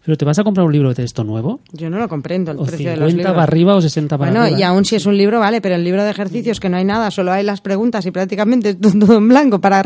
[0.05, 2.59] Pero te vas a comprar un libro de texto nuevo, Yo no lo comprendo el
[2.59, 3.33] o precio de los 50 libros.
[3.33, 4.59] para arriba o 60 para Bueno, arriba.
[4.59, 6.85] y aún si es un libro, vale, pero el libro de ejercicios que no hay
[6.85, 9.81] nada, solo hay las preguntas y prácticamente es todo en blanco para,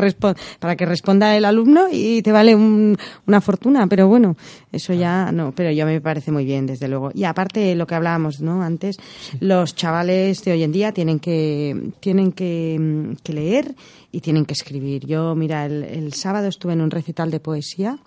[0.59, 3.87] para que responda el alumno y te vale un- una fortuna.
[3.87, 4.35] Pero bueno,
[4.71, 7.11] eso ya no, pero ya me parece muy bien, desde luego.
[7.13, 8.61] Y aparte, lo que hablábamos ¿no?
[8.61, 8.97] antes,
[9.39, 13.73] los chavales de hoy en día tienen que, tienen que, mm, que leer
[14.11, 15.05] y tienen que escribir.
[15.05, 17.97] Yo, mira, el, el sábado estuve en un recital de poesía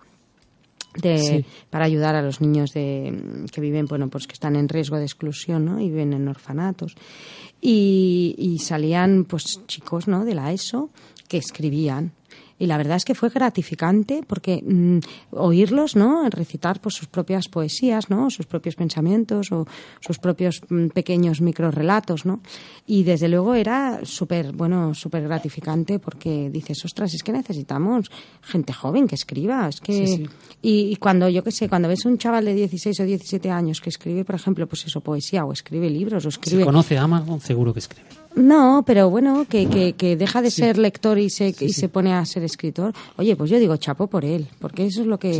[1.00, 1.44] de, Sí.
[1.70, 5.04] para ayudar a los niños de, que viven, bueno, pues que están en riesgo de
[5.04, 5.80] exclusión, ¿no?
[5.80, 6.94] Y viven en orfanatos.
[7.60, 10.24] Y, y salían, pues, chicos, ¿no?
[10.24, 10.90] De la ESO
[11.28, 12.12] que escribían.
[12.58, 14.98] Y la verdad es que fue gratificante porque mm,
[15.32, 16.28] oírlos, ¿no?
[16.30, 18.30] Recitar pues sus propias poesías, ¿no?
[18.30, 19.66] Sus propios pensamientos o
[20.00, 22.40] sus propios mm, pequeños microrelatos, ¿no?
[22.86, 28.10] Y desde luego era súper, bueno, súper gratificante porque dices, ostras, es que necesitamos
[28.42, 30.06] gente joven que escriba, es que...
[30.06, 30.28] Sí, sí.
[30.62, 33.80] Y, y cuando, yo qué sé, cuando ves un chaval de 16 o 17 años
[33.80, 36.64] que escribe, por ejemplo, pues eso, poesía o escribe libros o Si escribe...
[36.64, 38.21] conoce a Amazon, seguro que escribe.
[38.34, 42.12] No, pero bueno, que, que, que deja de ser lector y, se, y se pone
[42.14, 42.92] a ser escritor.
[43.16, 45.30] Oye, pues yo digo chapo por él, porque eso es lo que...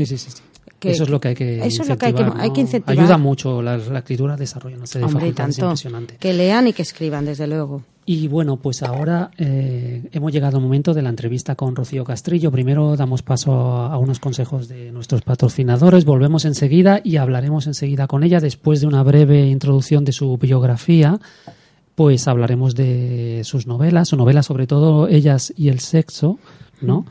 [0.85, 2.55] Eso es lo que hay que eso es lo que hay que- incentivar, hay que
[2.57, 2.61] ¿no?
[2.67, 2.99] incentivar.
[2.99, 5.67] Ayuda mucho la, la escritura, desarrolla una serie de Hombre, y facultades tanto.
[5.71, 6.17] impresionante.
[6.19, 7.85] Que lean y que escriban, desde luego.
[8.05, 12.51] Y bueno, pues ahora eh, hemos llegado al momento de la entrevista con Rocío Castrillo.
[12.51, 18.25] Primero damos paso a unos consejos de nuestros patrocinadores, volvemos enseguida y hablaremos enseguida con
[18.25, 21.21] ella después de una breve introducción de su biografía.
[21.95, 26.39] Pues hablaremos de sus novelas, su novela sobre todo Ellas y el sexo,
[26.81, 27.05] ¿no?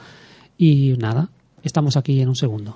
[0.58, 1.30] Y nada,
[1.64, 2.76] estamos aquí en un segundo.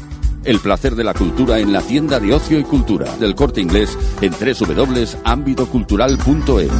[0.43, 3.95] El placer de la cultura en la tienda de ocio y cultura del corte inglés
[4.21, 6.71] en www.ámbitocultural.es.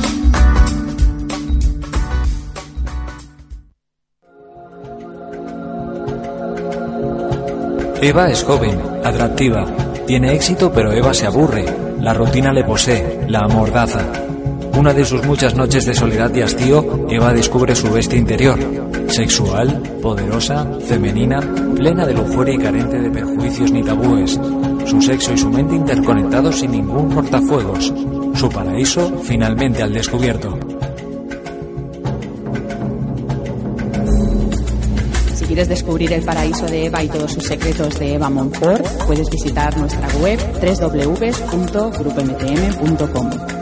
[8.04, 9.68] Eva es joven, atractiva,
[10.08, 11.66] tiene éxito pero Eva se aburre,
[12.00, 14.31] la rutina le posee, la amordaza.
[14.74, 18.58] Una de sus muchas noches de soledad y hastío, Eva descubre su bestia interior,
[19.10, 21.42] sexual, poderosa, femenina,
[21.76, 24.40] plena de lujuria y carente de perjuicios ni tabúes.
[24.86, 27.94] Su sexo y su mente interconectados sin ningún cortafuegos.
[28.34, 30.58] Su paraíso finalmente al descubierto.
[35.36, 39.30] Si quieres descubrir el paraíso de Eva y todos sus secretos de Eva Monfort, puedes
[39.30, 43.61] visitar nuestra web www.grupomtm.com.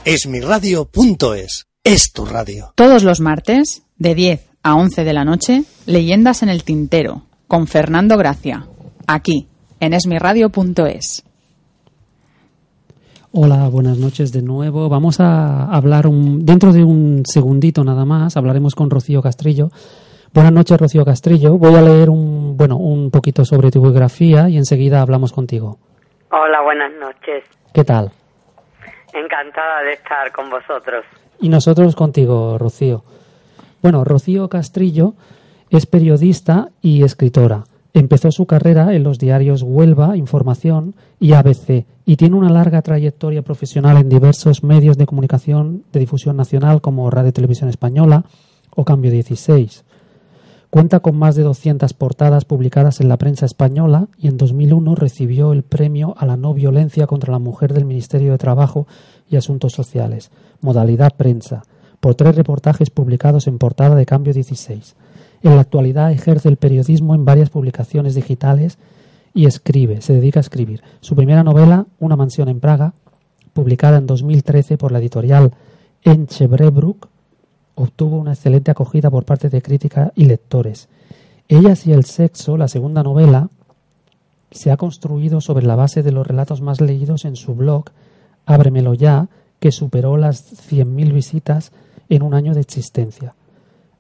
[0.05, 2.73] Esmiradio.es es tu radio.
[2.75, 7.67] Todos los martes, de 10 a 11 de la noche, Leyendas en el Tintero, con
[7.67, 8.67] Fernando Gracia,
[9.07, 9.49] aquí,
[9.81, 11.25] en esmiradio.es.
[13.33, 14.89] Hola, buenas noches de nuevo.
[14.89, 18.37] Vamos a hablar un, dentro de un segundito nada más.
[18.37, 19.69] Hablaremos con Rocío Castrillo.
[20.33, 21.59] Buenas noches, Rocío Castrillo.
[21.59, 25.79] Voy a leer un, bueno, un poquito sobre tu biografía y enseguida hablamos contigo.
[26.31, 27.45] Hola, buenas noches.
[27.75, 28.11] ¿Qué tal?
[29.13, 31.05] Encantada de estar con vosotros.
[31.39, 33.03] Y nosotros contigo, Rocío.
[33.87, 35.15] Bueno, Rocío Castrillo
[35.71, 37.67] es periodista y escritora.
[37.95, 43.43] Empezó su carrera en los diarios Huelva, Información y ABC y tiene una larga trayectoria
[43.43, 48.25] profesional en diversos medios de comunicación de difusión nacional como Radio Televisión Española
[48.75, 49.85] o Cambio 16.
[50.69, 55.53] Cuenta con más de 200 portadas publicadas en la prensa española y en 2001 recibió
[55.53, 58.89] el premio a la no violencia contra la mujer del Ministerio de Trabajo
[59.31, 61.63] y Asuntos Sociales, modalidad prensa,
[62.07, 64.95] por tres reportajes publicados en portada de Cambio 16.
[65.43, 68.79] En la actualidad ejerce el periodismo en varias publicaciones digitales
[69.35, 70.85] y escribe, se dedica a escribir.
[71.01, 72.95] Su primera novela, Una mansión en Praga,
[73.53, 75.51] publicada en 2013 por la editorial
[76.05, 77.09] Enchebrebruk,
[77.75, 80.89] obtuvo una excelente acogida por parte de crítica y lectores.
[81.49, 83.49] Ellas y el sexo, la segunda novela,
[84.53, 87.87] se ha construido sobre la base de los relatos más leídos en su blog
[88.45, 89.27] Ábremelo ya,
[89.59, 91.73] que superó las 100.000 visitas
[92.09, 93.35] en un año de existencia.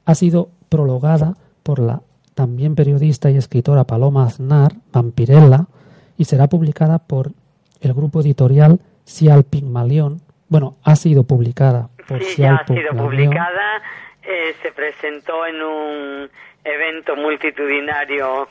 [0.05, 2.01] Ha sido prologada por la
[2.35, 5.67] también periodista y escritora Paloma Aznar, Vampirella,
[6.19, 7.31] y será publicada por
[7.81, 10.21] el grupo editorial Sial Pigmalión.
[10.49, 13.83] Bueno, ha sido publicada por Sí, Sial ya ha sido publicada.
[14.23, 16.31] eh, se presentó en un
[16.65, 18.49] evento multitudinario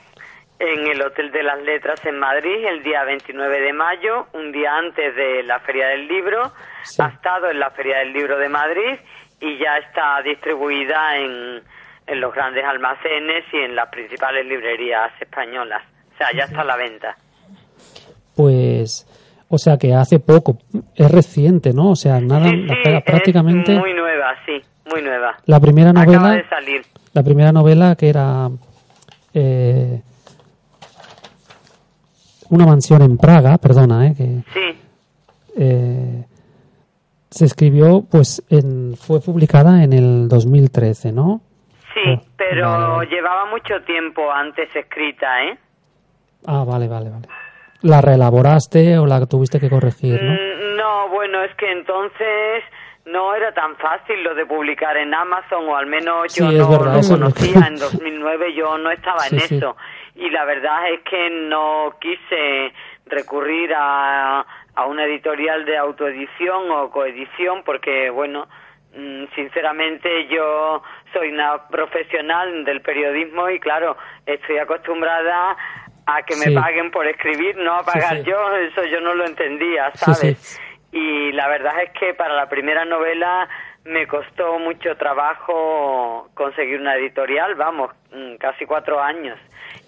[0.58, 4.78] en el Hotel de las Letras en Madrid el día 29 de mayo, un día
[4.78, 6.54] antes de la Feria del Libro.
[7.00, 8.96] Ha estado en la Feria del Libro de Madrid
[9.42, 11.62] y ya está distribuida en,
[12.08, 15.82] en los grandes almacenes y en las principales librerías españolas.
[16.14, 17.18] O sea, ya está a la venta.
[18.36, 19.06] Pues,
[19.50, 20.58] o sea que hace poco,
[20.96, 21.92] es reciente, ¿no?
[21.92, 24.62] O sea, nada, la- prácticamente Es muy nueva, sí,
[24.92, 25.38] muy nueva.
[25.46, 26.86] la primera Acaba novela, de salir.
[27.14, 28.50] la primera novela que era
[29.34, 30.02] eh,
[32.50, 34.24] una mansión en Praga, perdona, eh, que
[34.54, 34.80] Sí,
[35.58, 36.26] eh,
[37.36, 41.42] se escribió, pues, en, fue publicada en el 2013, ¿no?
[41.94, 45.58] sí, Oh, pero vale, llevaba mucho tiempo antes escrita, ¿eh?
[46.48, 47.28] Ah, vale, vale, vale.
[47.82, 50.32] ¿La reelaboraste o la tuviste que corregir, no?
[50.34, 52.64] Mm, No, bueno, es que entonces
[53.06, 56.60] no era tan fácil lo de publicar en Amazon, o al menos yo Sí, es
[56.62, 57.68] no verdad, lo no- conocía.
[57.68, 59.56] En 2009 yo no estaba en sí.
[59.56, 59.76] eso.
[60.16, 62.72] Y la verdad es que no quise
[63.06, 64.46] recurrir a,
[64.76, 68.48] a una editorial de autoedición o coedición, porque, bueno,
[68.96, 70.82] mm, sinceramente yo
[71.14, 73.96] soy una profesional del periodismo y, claro,
[74.26, 75.56] estoy acostumbrada
[76.08, 76.56] a que me Sí.
[76.56, 78.24] paguen por escribir, no a pagar sí.
[78.26, 80.60] yo, eso yo no lo entendía, ¿sabes?
[80.92, 83.48] Y la verdad es que para la primera novela
[83.86, 89.38] me costó mucho trabajo conseguir una editorial, vamos, mm, casi cuatro años.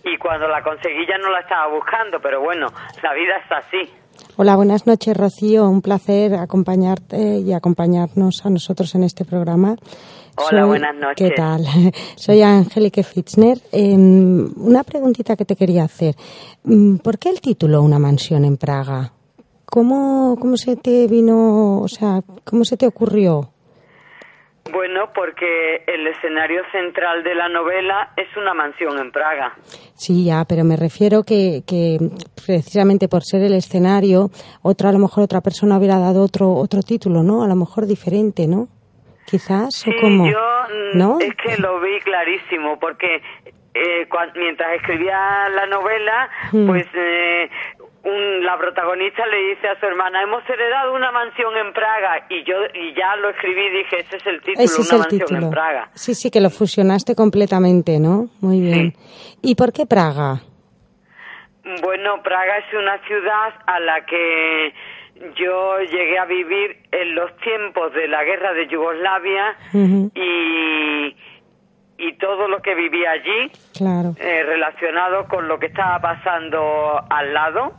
[0.03, 2.67] Y cuando la conseguí ya no la estaba buscando, pero bueno,
[3.03, 3.91] la vida es así.
[4.37, 5.67] Hola, buenas noches, Rocío.
[5.69, 9.75] Un placer acompañarte y acompañarnos a nosotros en este programa.
[10.35, 11.29] Hola, buenas noches.
[11.29, 11.65] ¿Qué tal?
[12.15, 13.57] Soy Angélica Fitzner.
[13.71, 16.15] Em, una preguntita que te quería hacer.
[16.63, 19.11] Mm, ¿Por qué el título Una mansión en Praga?
[19.65, 23.49] ¿Cómo, cómo se te vino, o sea, cómo se te ocurrió?
[24.77, 29.53] Bueno, porque el escenario central de la novela es una mansión en Praga.
[29.95, 31.97] Sí, ya, pero me refiero que, que
[32.45, 34.29] precisamente por ser el escenario,
[34.61, 37.43] otra a lo mejor otra persona hubiera dado otro otro título, ¿no?
[37.43, 38.67] A lo mejor diferente, ¿no?
[39.25, 40.37] Quizás Sí, o como, yo
[40.93, 41.17] mm, ¿no?
[41.19, 43.15] es que lo vi clarísimo, porque
[43.73, 46.67] eh, mientras escribía la novela, Mm.
[46.67, 47.49] pues eh,
[48.09, 52.43] un- la protagonista le dice a su hermana, hemos heredado una mansión en Praga, y
[52.43, 54.99] yo y ya lo escribí y dije, ese es el título, Ese es una el
[55.01, 55.45] mansión título.
[55.47, 55.89] en Praga.
[55.93, 58.27] Sí, sí, que lo fusionaste completamente, ¿no?
[58.41, 58.93] Muy bien.
[59.41, 60.41] ¿Y por qué Praga?
[61.81, 64.73] Bueno, Praga es una ciudad a la que
[65.35, 69.55] yo llegué a vivir en los tiempos de la guerra de Yugoslavia
[70.15, 71.15] y,
[71.97, 74.13] y todo lo que vivía allí Claro.
[74.19, 77.73] eh, relacionado con lo que estaba pasando al lado,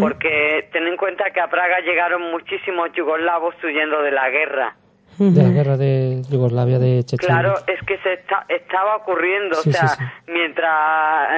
[0.00, 4.74] porque ten en cuenta que a Praga llegaron muchísimos yugoslavos huyendo de la guerra.
[5.18, 7.40] De la guerra de Yugoslavia de Chechenia.
[7.40, 10.32] Claro, es que se está, estaba ocurriendo, Sí, o sea, sí, sí.
[10.32, 10.72] mientras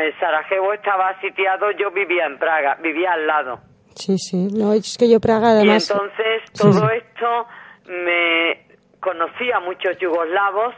[0.03, 3.61] eh, Sarajevo estaba sitiado, yo vivía en Praga, vivía al lado.
[3.95, 4.49] Sí, sí.
[4.53, 5.89] No, es que yo Praga además...
[5.89, 6.97] Y entonces todo sí.
[6.99, 7.47] esto
[7.89, 8.67] me
[9.01, 10.75] conocía a muchos yugoslavos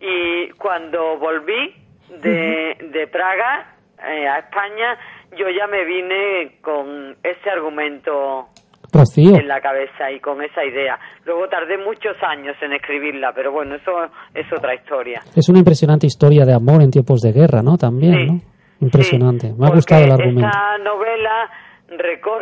[0.00, 1.74] y cuando volví
[2.22, 4.98] de, de Praga eh, a España,
[5.36, 8.48] yo ya me vine con ese argumento
[8.92, 9.36] Rocío.
[9.36, 10.98] en la cabeza y con esa idea.
[11.24, 15.20] Luego tardé muchos años en escribirla, pero bueno, eso es otra historia.
[15.34, 17.76] Es una impresionante historia de amor en tiempos de guerra, ¿no?
[17.76, 18.40] También, ¿no?
[18.80, 19.52] Impresionante.
[19.58, 20.46] Me ha gustado el argumento.
[20.46, 21.50] Esta novela,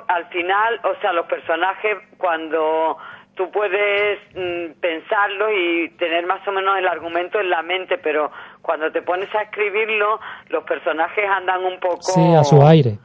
[0.09, 2.97] al final, o sea, los personajes, cuando
[3.35, 8.31] tú puedes mm, pensarlo y tener más o menos el argumento en la mente, pero
[8.63, 12.99] cuando te pones a escribirlo, los personajes andan un poco Sí, a su aire.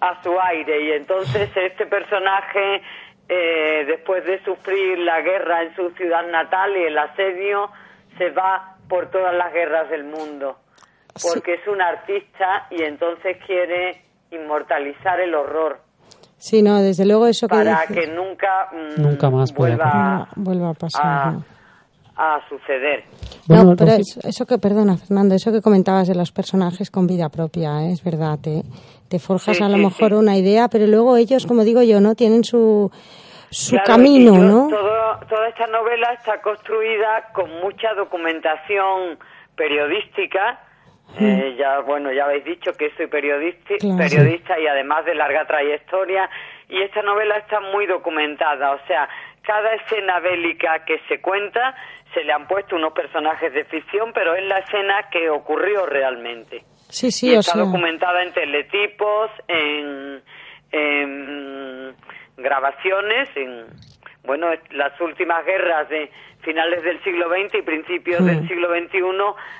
[0.00, 0.82] a su aire.
[0.82, 2.82] Y entonces este personaje
[3.28, 7.70] eh, después de sufrir la guerra en su ciudad natal y el asedio
[8.18, 10.58] se va por todas las guerras del mundo.
[11.22, 15.80] Porque es un artista y entonces quiere inmortalizar el horror
[16.40, 20.70] Sí, no, desde luego eso que para que nunca mm, Nunca más vuelva no vuelva
[20.70, 21.04] a pasar.
[21.06, 21.44] a, ¿no?
[22.16, 23.04] a suceder
[23.46, 27.06] Bueno, no, pero eso, eso que, perdona, Fernando, eso que comentabas de los personajes con
[27.06, 27.92] vida propia, ¿eh?
[27.92, 28.62] es verdad, te,
[29.08, 30.14] te forjas Sí, a lo sí, mejor sí.
[30.14, 32.14] una idea, pero luego ellos, como digo yo, ¿no?
[32.14, 32.90] Tienen su,
[33.50, 34.68] su Claro, camino, yo- ¿no?
[34.68, 39.18] todo- toda esta novela está construida con mucha documentación
[39.56, 40.58] periodística.
[41.18, 43.96] Eh, ya bueno, ya habéis dicho que soy periodista, Claro.
[43.98, 46.28] periodista y además de larga trayectoria.
[46.68, 49.08] Y esta novela está muy documentada, o sea,
[49.42, 51.74] cada escena bélica que se cuenta
[52.14, 56.62] se le han puesto unos personajes de ficción, pero es la escena que ocurrió realmente.
[56.88, 60.22] Sí, y sí, o está sea, documentada en teletipos, en,
[60.72, 61.94] en
[62.36, 63.66] grabaciones, en
[64.24, 66.10] bueno, las últimas guerras de
[66.42, 68.26] finales del siglo XX y principios Mm.
[68.26, 69.00] del siglo XXI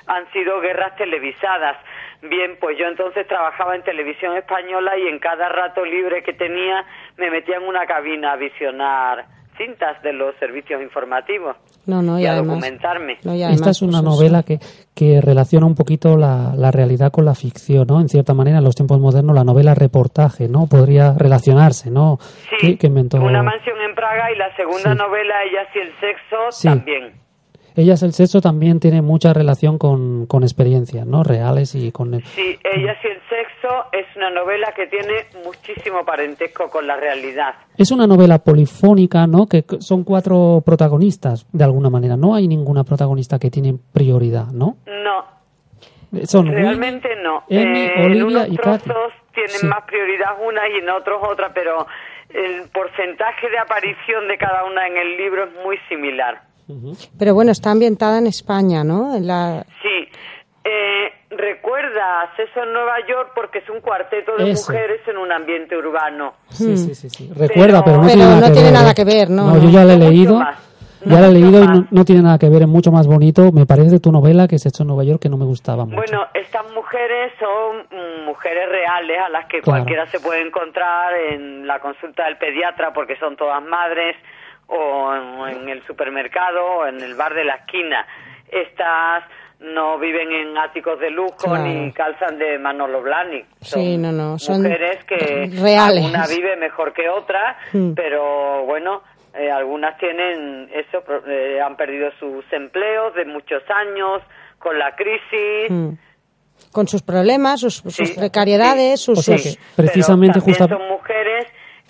[0.07, 1.77] han sido guerras televisadas.
[2.23, 6.85] Bien, pues yo entonces trabajaba en televisión española y en cada rato libre que tenía
[7.17, 9.25] me metía en una cabina a visionar
[9.57, 11.55] cintas de los servicios informativos
[11.85, 13.17] no, no, y, y a además, documentarme.
[13.23, 14.21] no, y Esta es una pues, eso.
[14.23, 14.59] novela que,
[14.95, 17.99] que relaciona un poquito la, la realidad con la ficción, ¿no?
[17.99, 20.67] En cierta manera, en los tiempos modernos, la novela reportaje, ¿no?
[20.67, 22.17] Podría relacionarse, ¿no?
[22.21, 24.97] Sí, Que- que inventó- Una mansión en Praga y la segunda Sí.
[24.97, 26.67] novela, Ellas y el sexo, Sí.
[26.67, 27.13] también.
[27.73, 31.23] Ellas el sexo también tiene mucha relación con, con experiencias, ¿no?
[31.23, 32.19] Reales y con...
[32.21, 37.53] Sí, Ellas y el sexo es una novela que tiene muchísimo parentesco con la realidad.
[37.77, 39.47] Es una novela polifónica, ¿no?
[39.47, 42.17] Que son cuatro protagonistas, de alguna manera.
[42.17, 44.75] No hay ninguna protagonista que tiene prioridad, ¿no?
[44.87, 45.25] No,
[46.13, 47.37] Eh, Son realmente no.
[47.49, 49.65] Amy, Eh, en Olivia unos y trozos tienen Sí.
[49.65, 51.87] más prioridad una y en otros otra, pero
[52.33, 56.41] el porcentaje de aparición de cada una en el libro es muy similar.
[57.19, 59.13] Pero bueno, está ambientada en España, ¿no?
[59.15, 60.07] En la, Sí.
[60.63, 64.71] Eh, recuerda Acceso en Nueva York porque es un cuarteto de Eso.
[64.71, 66.33] mujeres en un ambiente urbano.
[66.49, 67.31] Sí, sí, sí, sí.
[67.35, 68.95] Recuerda, pero, no, Pero tiene, nada, no que tiene ver, nada ¿eh?
[68.95, 69.47] que ver, ¿no?
[69.47, 70.35] No, yo ya la he leído.
[70.39, 70.70] más.
[71.05, 73.51] Ya la he leído y no, no tiene nada que ver, es mucho más bonito.
[73.51, 75.85] Me parece de tu novela que es hecho en Nueva York que no me gustaba
[75.85, 75.97] mucho.
[75.97, 79.79] Bueno, estas mujeres son mm, mujeres reales a las que Claro.
[79.83, 84.15] cualquiera se puede encontrar en la consulta del pediatra porque son todas madres
[84.67, 85.13] o
[85.47, 88.05] en, en el supermercado o en el bar de la esquina.
[88.49, 89.23] Estas
[89.59, 91.63] no viven en áticos de lujo Claro.
[91.63, 93.45] ni calzan de Manolo Blahnik.
[93.61, 96.03] Son Sí, no, no, son mujeres que reales.
[96.05, 97.93] alguna vive mejor que otra, Mm.
[97.93, 99.03] pero bueno,
[99.33, 104.21] eh, algunas tienen eso, pro- eh, han perdido sus empleos de muchos años
[104.59, 105.69] con la crisis.
[105.69, 105.93] Mm.
[106.71, 109.17] con sus problemas, sus, sus Sí, precariedades, sus...
[109.19, 111.45] O sea sus- que precisamente Pero también justa- son mujeres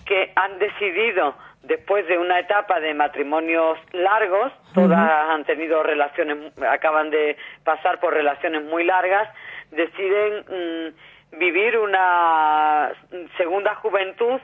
[0.05, 7.09] que han decidido después de una etapa de matrimonios largos, todas han tenido relaciones, acaban
[7.11, 9.27] de pasar por relaciones muy largas,
[9.71, 12.91] deciden mm, vivir una
[13.37, 14.39] segunda juventud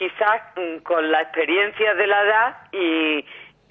[0.00, 3.24] quizás mm, con la experiencia de la edad y,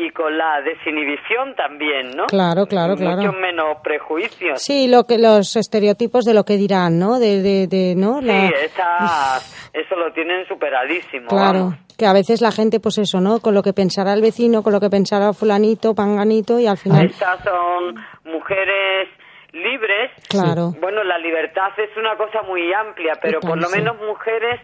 [0.05, 2.27] y con la desinhibición también, ¿no?
[2.27, 3.17] Claro, claro, claro.
[3.23, 4.61] Mucho menos prejuicios.
[4.61, 7.17] Sí, lo que los estereotipos de lo que dirán, ¿no?
[7.19, 8.21] De, de, de ¿no?
[8.21, 11.27] La- Sí, estas- eso lo tienen superadísimo.
[11.29, 11.75] Claro, vamos.
[11.97, 13.39] que a veces la gente, pues eso, ¿no?
[13.39, 17.07] Con lo que pensará el vecino, con lo que pensará fulanito, panganito, y al final...
[17.07, 19.09] Estas son mujeres
[19.51, 20.11] libres.
[20.29, 20.73] Claro.
[20.79, 24.61] Bueno, la libertad es una cosa muy amplia, pero por lo menos mujeres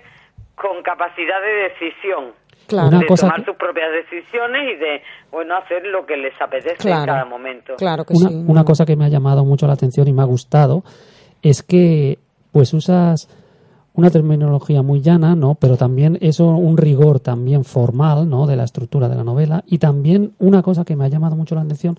[0.55, 2.33] con capacidad de decisión.
[2.67, 2.87] Claro.
[2.87, 5.01] Una de cosa tomar que- sus propias decisiones y de,
[5.31, 7.01] bueno, hacer lo que les apetece Claro.
[7.01, 7.75] en cada momento.
[7.77, 8.43] Claro que una, sí.
[8.47, 10.83] una cosa que me ha llamado mucho la atención y me ha gustado
[11.43, 12.17] es que
[12.51, 13.27] pues usas
[13.93, 15.55] una terminología muy llana, ¿no?
[15.55, 18.47] Pero también eso un rigor también formal, ¿no?
[18.47, 21.53] De la estructura de la novela y también una cosa que me ha llamado mucho
[21.55, 21.97] la atención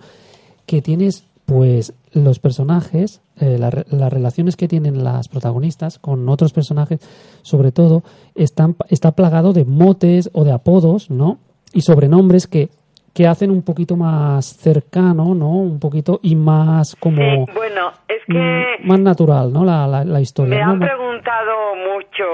[0.67, 7.01] que tienes pues los personajes, eh, las relaciones que tienen las protagonistas con otros personajes,
[7.43, 8.03] sobre todo,
[8.35, 11.39] están, está plagado de motes o de apodos, ¿no?
[11.73, 12.71] Y sobrenombres que
[13.17, 15.49] que hacen un poquito más cercano, ¿no?
[15.49, 17.17] Un poquito y más como...
[17.17, 18.77] Sí, bueno, es que...
[18.85, 19.65] mm, Más natural, ¿no?
[19.65, 22.25] La, la, la historia, Me han preguntado mucho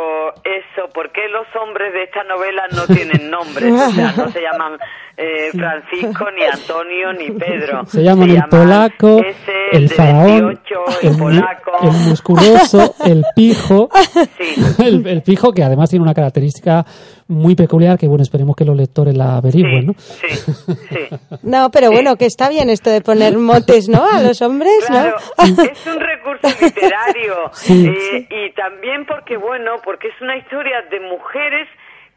[0.42, 3.72] eso, ¿por qué los hombres de esta novela no tienen nombres?
[3.72, 4.72] O sea, no se llaman
[5.16, 7.86] eh, Francisco, ni Antonio, ni Pedro.
[7.86, 11.70] Se llaman el polaco, ese, el faraón, 28, el, el polaco.
[11.82, 13.88] el musculoso, el pijo,
[14.84, 16.84] el, el pijo que además tiene una característica
[17.32, 19.94] muy peculiar que bueno esperemos que los lectores la averigüen, ¿no?
[21.42, 24.04] No, pero bueno, que está bien esto de poner motes, ¿no?
[24.06, 25.62] A los hombres, Claro, ¿no?
[25.62, 27.86] es un recurso literario Sí.
[27.88, 31.68] eh, y también porque, bueno, porque es una historia de mujeres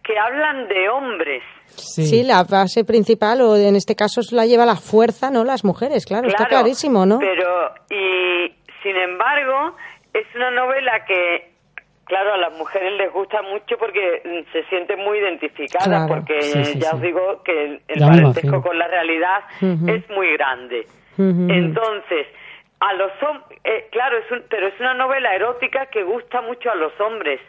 [0.03, 1.41] que hablan de hombres.
[1.67, 2.23] Sí.
[2.23, 5.43] la base principal, o en este caso la lleva la fuerza, ¿no?
[5.43, 7.17] Las mujeres, claro, está Claro, clarísimo, ¿no?
[7.19, 8.53] Pero, y
[8.83, 9.75] sin embargo,
[10.13, 11.54] es una novela que,
[12.05, 16.07] claro, a las mujeres les gusta mucho porque mm, se sienten muy identificadas, Claro.
[16.07, 16.95] porque Sí, sí, ya sí.
[16.95, 20.85] os digo que el, parentesco con la realidad es muy grande.
[21.17, 22.27] Entonces,
[22.79, 23.59] a los hombres,
[23.91, 27.39] claro, es un- pero es una novela erótica que gusta mucho a los hombres.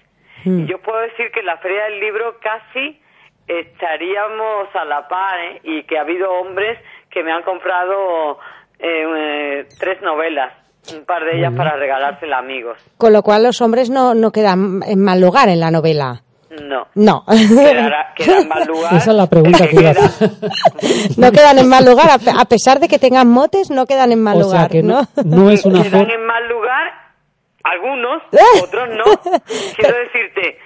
[0.45, 0.61] Mm.
[0.61, 3.01] Y yo puedo decir que en la Feria del Libro casi
[3.49, 5.61] estaríamos a la par ¿eh?
[5.65, 6.79] y que ha habido hombres
[7.11, 8.39] que me han comprado
[8.79, 10.53] eh, eh, tres novelas,
[10.95, 11.57] un par de ellas bien.
[11.57, 12.79] para regalársela a amigos.
[12.97, 16.23] Con lo cual los hombres no, no quedan en mal lugar en la novela.
[16.63, 16.87] No.
[16.95, 17.25] No.
[17.27, 18.95] Quedará, queda en mal lugar.
[18.95, 19.95] Esa es la pregunta que.
[21.19, 24.13] No quedan en mal lugar, a pe- a pesar de que tengan motes, no quedan
[24.13, 25.09] en mal O sea lugar, que no, ¿no?
[25.25, 26.93] no es una Quedan en mal lugar
[27.73, 28.61] algunos, ¡Eh!
[28.63, 29.05] otros no.
[29.77, 30.59] Quiero decirte,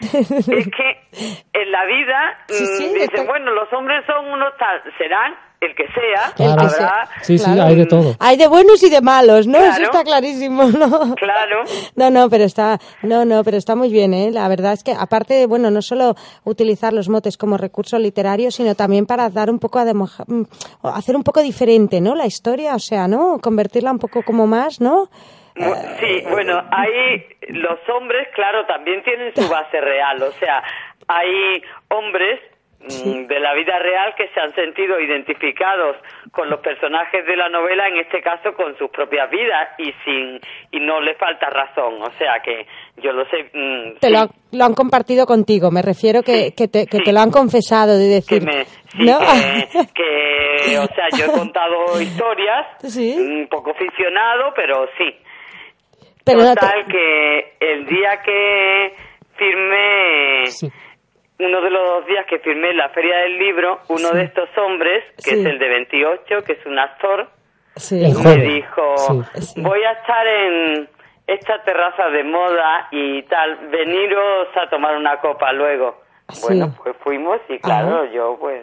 [0.59, 4.53] es que en la vida Sí, mm, sí, dicen, está- bueno, los hombres son unos
[4.59, 6.62] tal, serán el que sea, Claro.
[6.62, 7.64] habrá Sí, sí, Claro.
[7.64, 8.14] hay de todo.
[8.18, 9.59] Hay de buenos y de malos, ¿no?
[9.59, 11.14] Eso está clarísimo, ¿no?
[11.16, 11.64] Claro.
[11.96, 14.30] No, no, pero está, no, no, pero está muy bien, ¿eh?
[14.32, 18.51] La verdad es que aparte de, bueno, no solo utilizar los motes como recurso literario,
[18.51, 20.44] sino también para dar un poco a demoja- mm,
[20.80, 22.14] o hacer un poco diferente, ¿no?
[22.14, 23.38] La historia, o sea, ¿no?
[23.38, 25.11] Convertirla un poco como más, ¿no?
[26.00, 30.22] Sí, bueno, ahí los hombres, claro, también tienen su base real.
[30.22, 30.62] O sea,
[31.08, 32.40] hay hombres
[32.80, 35.96] mm, de la vida real que se han sentido identificados
[36.32, 40.40] con los personajes de la novela, en este caso con sus propias vidas y sin
[40.70, 42.00] y no les falta razón.
[42.02, 42.66] O sea que
[43.02, 43.50] yo lo sé.
[43.52, 47.00] mm, Te sí, lo, han- lo han compartido contigo, me refiero que, que, te, que
[47.00, 49.18] te lo han confesado de decir, que me sí, ¿no?
[49.20, 52.66] que, que, o sea yo he contado historias
[53.18, 55.16] un poco ficcionado pero sí
[56.25, 58.95] Pero total que el día que
[59.37, 60.45] firmé
[61.39, 64.16] uno de los días que firmé la feria del libro uno Sí.
[64.16, 65.41] de estos hombres que Sí.
[65.41, 67.29] es el de 28 que es un actor
[67.93, 68.49] me joven.
[68.49, 68.95] dijo
[69.35, 69.62] Sí.
[69.62, 70.89] voy a estar en
[71.27, 76.43] esta terraza de moda y tal veniros a tomar una copa luego Sí.
[76.47, 78.11] bueno pues fuimos y claro Ah.
[78.12, 78.62] yo pues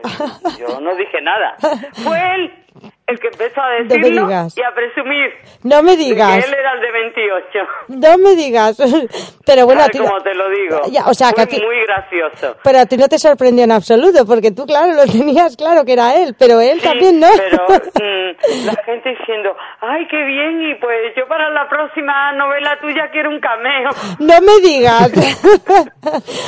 [0.59, 1.55] yo no dije nada
[2.03, 2.53] fue él
[3.07, 5.31] el que empezó a decirlo y a presumir
[5.63, 6.43] No me digas.
[6.43, 8.77] que él era el de 28 No me digas.
[9.45, 11.61] Pero bueno, a ti, como te lo digo Ya, o sea, que fue a ti-
[11.65, 15.55] muy gracioso pero a ti no te sorprendió en absoluto, porque tú, claro, lo tenías
[15.55, 17.27] claro que era él, pero él Sí, también no.
[17.37, 17.63] pero
[17.95, 23.09] mm, la gente diciendo, ay, qué bien, y pues yo para la próxima novela tuya
[23.11, 23.89] quiero un cameo.
[24.19, 25.11] No me digas.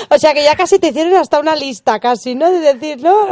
[0.10, 2.52] o sea, que ya casi te hicieron hasta una lista, casi, ¿no?
[2.52, 3.28] De decir, ¿no?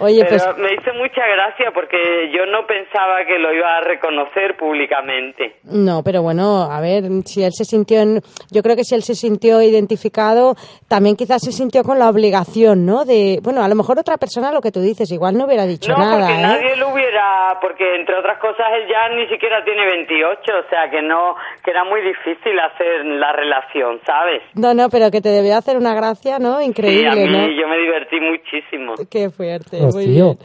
[0.00, 1.96] Oye, Pero pues me hizo mucha gracia porque
[2.32, 5.56] yo no pensaba que lo iba a reconocer públicamente.
[5.64, 9.02] No, pero bueno, a ver, si él se sintió en, yo creo que si él
[9.02, 10.54] se sintió identificado,
[10.88, 13.04] también quizás se sintió con la obligación, ¿no?
[13.04, 15.92] De, bueno, a lo mejor otra persona lo que tú dices, igual no hubiera dicho
[15.92, 16.42] No, nada, porque ¿eh?
[16.42, 20.90] nadie lo hubiera, porque entre otras cosas él ya ni siquiera tiene 28, o sea
[20.90, 24.42] que no, que era muy difícil hacer la relación, ¿sabes?
[24.54, 26.58] No, no, pero que te debió hacer una gracia, ¿no?
[26.58, 27.46] Sí, a Increíble, mí ¿no?
[27.60, 28.94] yo me divertí muchísimo.
[29.10, 30.38] Qué fuerte, muy Rocío, bien.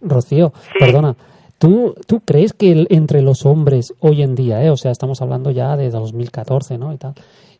[0.00, 0.70] Rocío, Sí.
[0.78, 1.16] perdona.
[1.58, 5.20] ¿Tú, ¿Tú crees que el- entre los hombres hoy en día, eh, o sea, estamos
[5.20, 6.92] hablando ya de 2014, ¿no?
[6.92, 7.14] Y tal,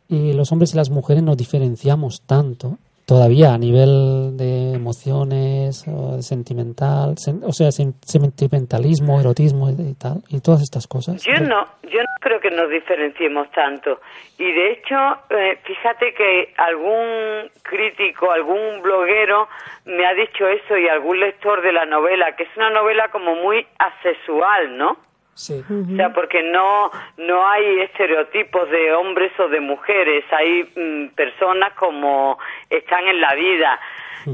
[0.09, 2.77] y los hombres y las mujeres nos diferenciamos tanto
[3.11, 9.95] todavía a nivel de emociones, o sentimental, sen- o sea, sen- sentimentalismo, erotismo y, y
[9.95, 11.21] tal, y todas estas cosas?
[11.23, 13.99] Yo no, yo no creo que nos diferenciemos tanto.
[14.39, 14.95] Y de hecho,
[15.29, 19.49] eh, fíjate que algún crítico, algún bloguero
[19.83, 23.35] me ha dicho eso y algún lector de la novela, que es una novela como
[23.35, 24.95] muy asexual, ¿no?
[25.33, 25.63] Sí.
[25.69, 31.73] O sea, porque no no hay estereotipos de hombres o de mujeres, hay mm, personas
[31.73, 32.37] como
[32.69, 33.79] están en la vida.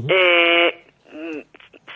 [0.08, 0.84] Eh,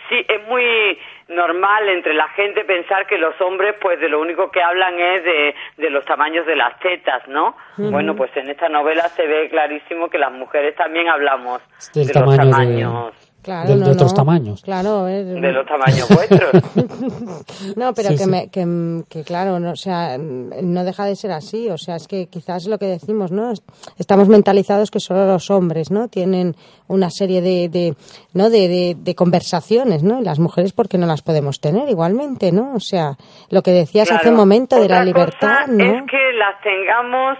[0.09, 0.97] sí, es muy
[1.27, 5.23] normal entre la gente pensar que los hombres pues de lo único que hablan es
[5.23, 7.55] de, de los tamaños de las tetas, ¿no?
[7.77, 11.61] Bueno, pues en esta novela se ve clarísimo que las mujeres también hablamos
[11.93, 14.15] Del de tamaño los de- tamaños Claro, de, no, de otros no.
[14.15, 14.61] tamaños.
[14.63, 15.03] Claro.
[15.05, 16.51] De los tamaños vuestros.
[17.75, 18.29] No, pero Sí, que, sí.
[18.29, 21.69] Me, que, que claro, no, o sea, no deja de ser así.
[21.69, 23.51] O sea, es que quizás lo que decimos, ¿no?
[23.51, 23.63] Es-
[23.97, 26.07] Estamos mentalizados que solo los hombres, ¿no?
[26.07, 26.55] Tienen
[26.87, 27.95] una serie de, de
[28.33, 28.49] ¿no?
[28.49, 30.19] De, de, de conversaciones, ¿no?
[30.19, 32.73] Y las mujeres, ¿por qué no las podemos tener igualmente, ¿no?
[32.75, 33.17] O sea,
[33.49, 35.83] lo que decías hace un momento de la libertad, cosa ¿no?
[35.83, 37.37] Es que las tengamos,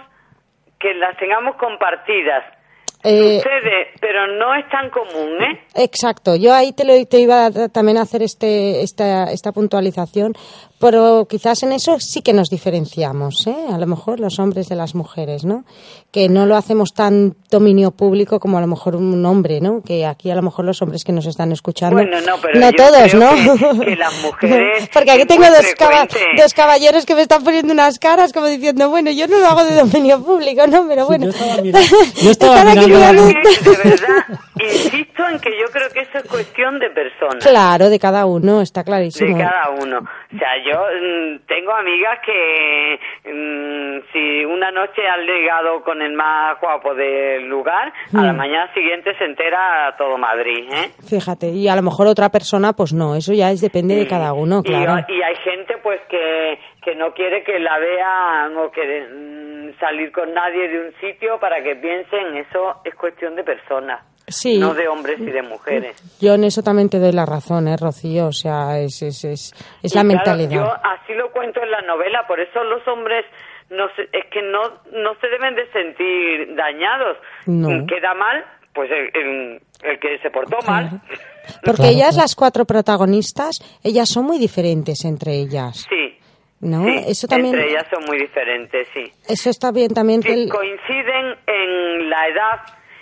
[0.79, 2.43] que las tengamos compartidas.
[3.03, 5.59] Eh, Sucede, pero no es tan común, ¿eh?
[5.75, 10.33] Exacto, yo ahí te, lo, te iba a- también a hacer este, esta, esta puntualización,
[10.84, 13.55] pero quizás en eso sí que nos diferenciamos, ¿eh?
[13.73, 15.63] a lo mejor los hombres de las mujeres, ¿no?
[16.11, 19.81] Que no lo hacemos tan dominio público como a lo mejor un hombre, ¿no?
[19.81, 22.71] Que aquí a lo mejor los hombres que nos están escuchando, Bueno, no, pero yo
[22.73, 23.79] todos, creo ¿no?
[23.79, 26.07] que- que las mujeres Porque aquí tengo dos, caba-
[26.38, 29.63] dos caballeros que me están poniendo unas caras como diciendo, bueno, yo no lo hago
[29.63, 30.86] de dominio público, ¿no?
[30.88, 31.25] Pero bueno.
[31.25, 31.88] yo estaba mirando-
[32.21, 36.23] yo estaba mirando- mirando- Que, de verdad, insisto en que yo creo que eso es
[36.29, 37.43] cuestión de personas.
[37.43, 39.36] Claro, de cada uno, está clarísimo.
[39.36, 39.97] De cada uno.
[39.99, 46.13] O sea, yo mm, tengo amigas que mm, si una noche han ligado con el
[46.13, 48.38] más guapo del lugar, a la Mm.
[48.38, 50.91] mañana siguiente se entera todo Madrid, ¿eh?
[51.09, 54.34] Fíjate, y a lo mejor otra persona, pues no, eso ya es depende de cada
[54.34, 55.05] uno, Y- claro.
[55.07, 60.11] Y, hay gente pues que, que no quiere que la vean o que mm, salir
[60.11, 64.57] con nadie de un sitio para que piensen, eso es cuestión de personas, Sí.
[64.59, 65.95] no de hombres y de mujeres.
[66.21, 68.27] Yo en eso también te doy la razón, ¿eh, Rocío?
[68.27, 69.53] O sea, es, es, es,
[69.84, 70.51] la claro, mentalidad.
[70.51, 73.25] yo así lo cuento en la novela, por eso los hombres
[73.69, 74.61] no se- es que no,
[74.93, 77.17] no se deben de sentir dañados.
[77.47, 77.86] No.
[77.88, 81.01] Queda mal, pues el, el- el que se portó mal.
[81.65, 82.21] Porque Claro, ellas, claro.
[82.23, 86.12] las cuatro protagonistas, ellas son muy diferentes entre ellas, Sí.
[86.64, 86.84] ¿No?
[86.86, 89.11] sí, eso también, Entre ellas son muy diferentes, sí.
[89.28, 90.22] eso está bien también.
[90.22, 92.59] que Sí, el- coinciden en la edad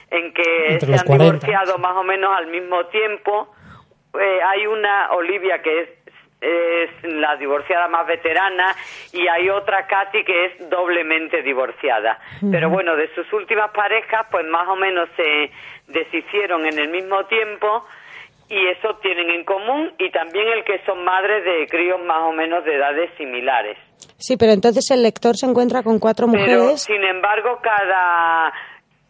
[0.10, 1.24] en que Entre se han 40.
[1.48, 3.54] divorciado más o menos al mismo tiempo.
[4.20, 5.90] Eh, hay una Olivia que es,
[6.42, 8.76] es la divorciada más veterana
[9.14, 12.20] y hay otra Katy que es doblemente divorciada.
[12.52, 15.52] Pero bueno, de sus últimas parejas, pues más o menos se
[15.88, 17.86] deshicieron en el mismo tiempo
[18.52, 22.34] y eso tienen en común y también el que son madres de críos más o
[22.34, 23.78] menos de edades similares.
[24.18, 26.82] Sí, pero entonces el lector se encuentra con cuatro Pero, mujeres.
[26.84, 28.52] sin embargo, cada,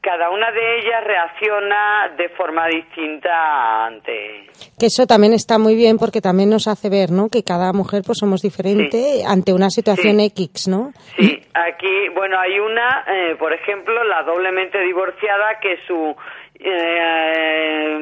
[0.01, 4.47] cada una de ellas reacciona de forma distinta ante...
[4.79, 7.29] Que eso también está muy bien porque también nos hace ver, ¿no?
[7.29, 10.25] Que cada mujer pues somos diferente ante una situación Sí.
[10.37, 10.91] X, ¿no?
[11.17, 16.15] Sí, aquí, bueno, hay una, eh, por ejemplo, la doblemente divorciada que su
[16.63, 17.97] eh,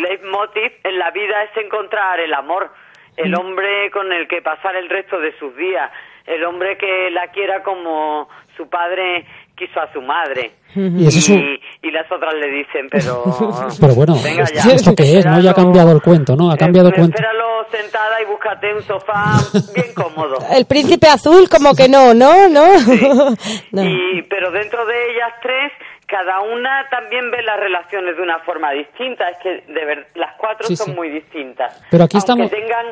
[0.00, 2.70] leitmotiv en la vida es encontrar el amor,
[3.16, 5.90] el hombre con el que pasar el resto de sus días,
[6.26, 9.26] el hombre que la quiera como su padre
[9.56, 10.52] quiso a su madre.
[10.74, 11.28] Y es
[11.92, 13.24] las otras le dicen, pero...
[13.80, 15.26] Pero bueno, venga ¿esto, ya, esto qué es?
[15.26, 15.40] ¿no?
[15.40, 16.50] Ya ha cambiado el cuento, ¿no?
[16.50, 17.16] Ha cambiado el eh, cuento.
[17.16, 19.36] Espéralo sentada y búscate un sofá
[19.74, 20.38] bien cómodo.
[20.50, 22.48] El príncipe azul, como que no, ¿no?
[22.48, 22.66] ¿No?
[23.72, 23.84] No.
[23.84, 25.72] Y, pero dentro de ellas tres,
[26.10, 29.28] cada una también ve las relaciones de una forma distinta.
[29.30, 30.92] Es que de ver, las cuatro Sí, son sí.
[30.92, 31.80] muy distintas.
[31.90, 32.86] Pero aquí aunque estamos- tengan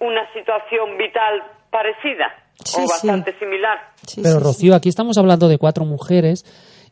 [0.00, 2.32] una situación vital parecida
[2.64, 2.88] Sí, o sí.
[2.88, 3.78] bastante similar.
[4.06, 6.44] Sí, Pero sí, Rocío, aquí estamos hablando de cuatro mujeres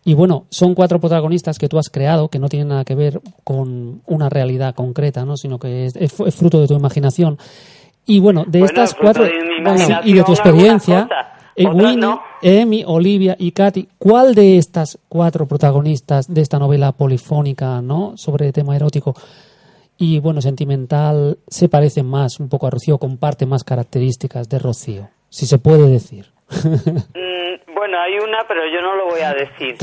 [0.05, 3.20] y bueno, son cuatro protagonistas que tú has creado que no tienen nada que ver
[3.42, 5.36] con una realidad concreta, ¿no?
[5.38, 7.38] Sino que es, es es fruto de tu imaginación.
[8.07, 11.09] Y bueno, de Bueno, estas fruto cuatro de mi sí, imaginación, y de tu experiencia,
[11.57, 12.22] eh, Winnie, no.
[12.86, 18.16] Olivia y Katy, ¿cuál de estas cuatro protagonistas de esta novela polifónica, ¿no?
[18.16, 19.14] Sobre tema erótico
[19.96, 25.09] y bueno, sentimental se parece más un poco a Rocío, comparte más características de Rocío,
[25.28, 26.26] si se puede decir.
[26.50, 29.76] Mm, bueno, hay una, pero yo no lo voy a decir.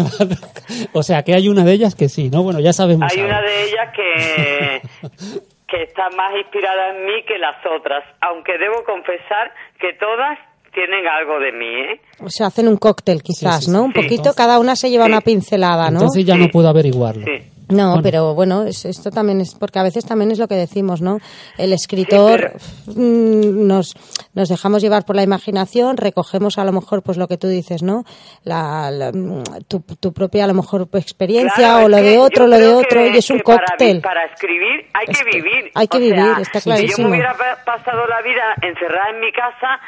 [0.94, 2.44] o sea, que hay una de ellas que sí, ¿no?
[2.44, 3.12] Bueno, ya sabemos.
[3.12, 3.40] Hay ahora.
[3.40, 4.82] una de ellas que,
[5.68, 10.38] que está más inspirada en mí que las otras, aunque debo confesar que todas
[10.74, 12.02] tienen algo de mí, ¿eh?
[12.24, 13.84] O sea, hacen un cóctel quizás, Sí, sí, ¿no?
[13.84, 14.02] Un Sí.
[14.02, 16.00] poquito, cada una se lleva una pincelada, ¿no?
[16.00, 17.26] Entonces ya no puedo averiguarlo.
[17.26, 17.48] Sí.
[17.70, 18.04] No, Bueno.
[18.04, 21.20] pero bueno, es- esto también es porque a veces también es lo que decimos, ¿no?
[21.58, 22.52] El escritor
[22.88, 23.94] mm, nos
[24.34, 27.82] nos dejamos llevar por la imaginación, recogemos a lo mejor pues lo que tú dices,
[27.84, 28.04] ¿no?
[28.44, 32.48] La, la- mm, tu, tu propia a lo mejor experiencia Claro, o lo de otro,
[32.48, 34.02] lo de otro y es un para cóctel.
[34.02, 35.72] Para, escribir hay que vivir.
[35.74, 37.08] hay que O vivir, sea, está Si yo clarísimo.
[37.10, 39.80] me hubiera pa- pasado la vida encerrada en mi casa,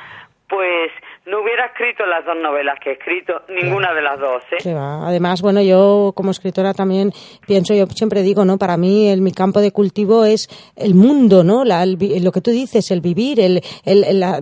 [0.54, 0.92] pues
[1.26, 4.58] no hubiera escrito las dos novelas que he escrito, ninguna de las dos, ¿eh?
[4.62, 5.08] Que va.
[5.08, 7.12] Además, bueno, yo como escritora también
[7.48, 8.58] pienso, yo siempre digo, ¿no?
[8.60, 11.64] Para mí el, mi campo de cultivo es el mundo, ¿no?
[11.66, 14.40] La- el lo que tú dices, el vivir, el, el- el- la,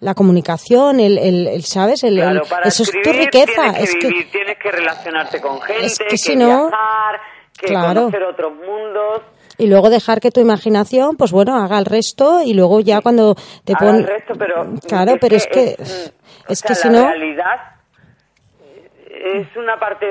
[0.00, 2.02] la comunicación, el, el- el, ¿sabes?
[2.04, 3.72] El, Claro, para eso es tu riqueza.
[3.72, 6.68] tienes que es que, vivir, tienes que relacionarte con gente, es que que, si no-
[6.68, 7.20] viajar,
[7.60, 8.00] que Claro.
[8.02, 9.22] conocer otros mundos.
[9.58, 13.34] Y luego dejar que tu imaginación, pues bueno, haga el resto y luego ya cuando
[13.64, 14.00] te Haga pones...
[14.02, 15.76] el resto, pero Claro, pero es que...
[15.78, 16.12] es,
[16.58, 17.08] sea, que si la no...
[17.08, 17.56] realidad
[19.24, 20.06] es una parte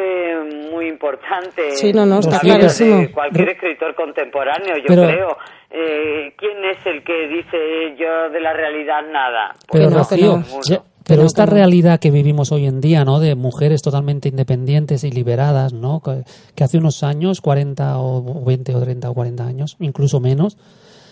[0.72, 2.98] muy importante Sí, no, no, está la clarísimo.
[2.98, 5.38] de cualquier escritor contemporáneo, yo Pero- creo.
[5.74, 9.54] Eh, ¿Quién es el que dice yo de la realidad nada?
[9.72, 10.86] Pero Pues Rocío, ninguno.
[11.06, 13.20] Pero esta realidad que vivimos hoy en día, ¿no?
[13.20, 16.02] De mujeres totalmente independientes y liberadas, ¿no?
[16.02, 16.24] Que,
[16.56, 20.58] que hace unos años, 40 o 20 o 30 o 40 años, incluso menos,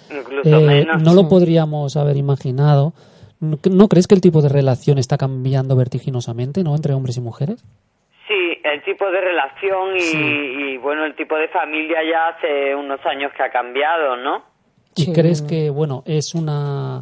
[0.09, 1.01] Incluso eh, menos.
[1.03, 2.93] no lo podríamos haber imaginado.
[3.39, 6.75] ¿No ¿No crees que el tipo de relación está cambiando vertiginosamente, ¿no?
[6.75, 7.63] Entre hombres y mujeres?
[8.27, 12.99] Sí, el tipo de relación y, y, bueno, el tipo de familia ya hace unos
[13.05, 14.43] años que ha cambiado, ¿no?
[14.95, 17.01] ¿Y crees que, bueno, es una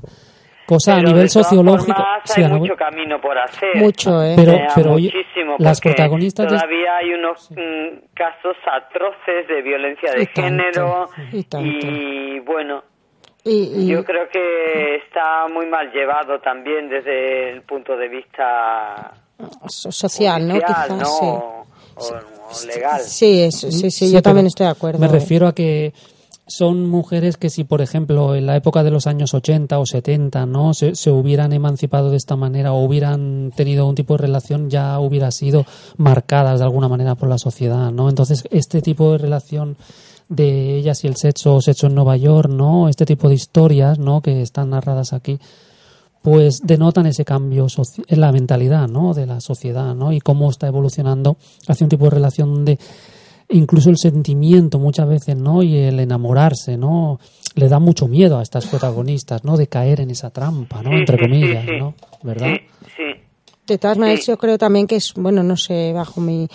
[0.67, 1.93] cosa a Pero nivel de todas sociológico?
[1.95, 3.75] formas, Sí, hay a nivel- mucho camino por hacer.
[3.77, 4.33] Mucho, ¿eh?
[4.35, 9.61] Pero- sea, pero, oye, muchísimo, las protagonistas de- Todavía hay unos mm, casos atroces de
[9.63, 11.67] violencia de Y tanto, género y tanto.
[11.87, 12.83] y, bueno,
[13.43, 19.13] Y, y- yo creo que está muy mal llevado también desde el punto de vista
[19.69, 20.55] so- social, ¿no?
[20.55, 21.05] judicial, Quizás, ¿no?
[21.05, 21.25] sí.
[21.25, 21.65] O,
[22.03, 22.99] o legal.
[23.01, 24.99] Sí, es- sí, sí, yo también estoy de acuerdo.
[24.99, 25.11] Me ¿eh?
[25.11, 25.93] refiero a que
[26.47, 30.45] son mujeres que si, por ejemplo, en la época de los años 80 o 70,
[30.45, 30.73] ¿no?
[30.73, 35.31] Se, hubieran emancipado de esta manera o hubieran tenido un tipo de relación, ya hubiera
[35.31, 35.65] sido
[35.97, 38.09] marcadas de alguna manera por la sociedad, ¿no?
[38.09, 39.75] Entonces, este tipo de relación
[40.29, 42.87] de ellas y el sexo o sexo en Nueva York, ¿no?
[42.87, 44.21] Este tipo de historias, ¿no?
[44.21, 45.39] Que están narradas aquí,
[46.21, 47.67] pues denotan ese cambio
[48.07, 49.13] en la mentalidad, ¿no?
[49.13, 50.13] De la sociedad, ¿no?
[50.13, 51.35] Y cómo está evolucionando
[51.67, 52.79] hacia un tipo de relación donde
[53.49, 55.63] incluso el sentimiento muchas veces, ¿no?
[55.63, 57.19] Y el enamorarse, ¿no?
[57.55, 59.57] Le da mucho miedo a estas protagonistas, ¿no?
[59.57, 60.91] De caer en esa trampa, ¿no?
[60.91, 61.71] Sí, Entre sí, sí, comillas, sí.
[61.79, 61.93] ¿no?
[62.23, 62.53] ¿Verdad?
[62.95, 63.03] Sí,
[63.65, 66.47] De todas maneras, yo creo también que es, bueno, no sé, bajo mi,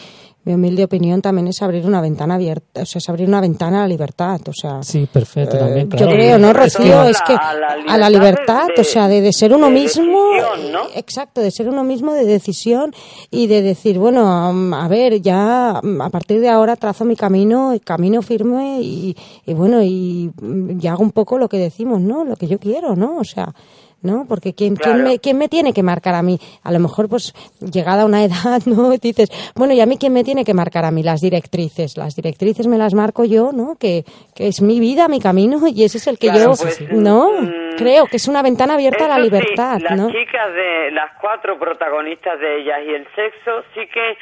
[0.45, 3.79] mi humilde opinión, también es abrir una ventana abierta, o sea, es abrir una ventana
[3.79, 4.83] a la libertad, o sea.
[4.83, 7.05] Sí, perfecto, también, Yo creo, ¿no, Rocío?
[7.05, 10.19] Es que a la- a libertad de- o sea, de, de ser uno de mismo.
[10.33, 10.81] decisión, ¿no?
[10.95, 12.93] Exacto, de ser uno mismo, de decisión
[13.31, 14.27] y de decir, bueno,
[14.75, 19.17] a ver, ya um, a partir de ahora trazo mi camino, camino firme y,
[19.47, 22.25] y bueno, y, mm, y hago un poco lo que decimos, ¿no?
[22.25, 23.19] Lo que yo quiero, ¿no?
[23.19, 23.55] O sea.
[24.03, 24.27] ¿No?
[24.29, 26.39] Porque ¿quién, quién, me, ¿quién me tiene que marcar a mí?
[26.65, 28.91] A lo mejor, pues, llegada a una edad, ¿no?
[28.91, 31.03] Dices, bueno, ¿y a mí quién me tiene que marcar a mí?
[31.03, 31.97] Las directrices.
[31.97, 33.77] Las directrices me las marco yo, ¿no?
[33.79, 36.81] Que, que es mi vida, mi camino, y ese es el que Claro, yo, pues,
[36.93, 37.31] ¿no?
[37.41, 40.11] mm, Creo que es una ventana abierta a la sí, libertad, las ¿no?
[40.11, 44.17] chicas de las cuatro protagonistas de ellas y el sexo, sí que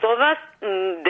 [0.00, 1.02] todas, mm,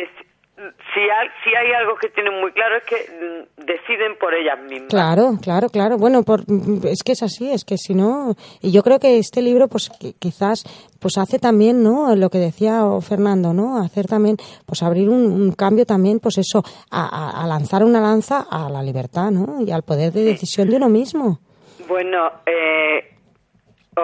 [0.95, 4.59] si, hay, si hay algo que tienen muy claro es que mm, deciden por ellas
[4.69, 4.89] mismas.
[4.91, 5.97] Claro, claro, claro.
[5.97, 6.41] Bueno, por,
[6.85, 9.91] es que es así, es que si no, y yo creo que este libro, pues
[9.91, 10.65] qui- quizás,
[11.01, 12.15] pues hace también, ¿no?
[12.17, 13.79] Lo que decía Fernando, ¿no?
[13.83, 14.37] Hacer también,
[14.67, 19.31] pues abrir un, un cambio también, pues eso, a lanzar una lanza a la libertad,
[19.31, 19.61] ¿no?
[19.61, 21.39] Y al poder de decisión de uno mismo.
[21.89, 23.17] Bueno, eh,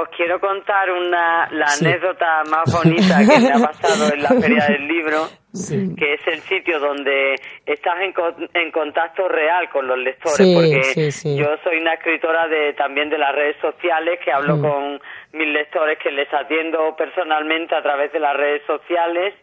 [0.03, 1.87] os quiero contar una la Sí.
[1.87, 5.95] anécdota más bonita que me ha pasado en la feria del libro, Sí.
[5.97, 7.35] que es el sitio donde
[7.65, 8.13] estás en,
[8.55, 13.19] en contacto real con los lectores, Sí, porque yo soy una escritora de también de
[13.19, 14.63] las redes sociales que hablo Mm.
[14.63, 15.01] con
[15.33, 19.35] mis lectores que les atiendo personalmente a través de las redes sociales,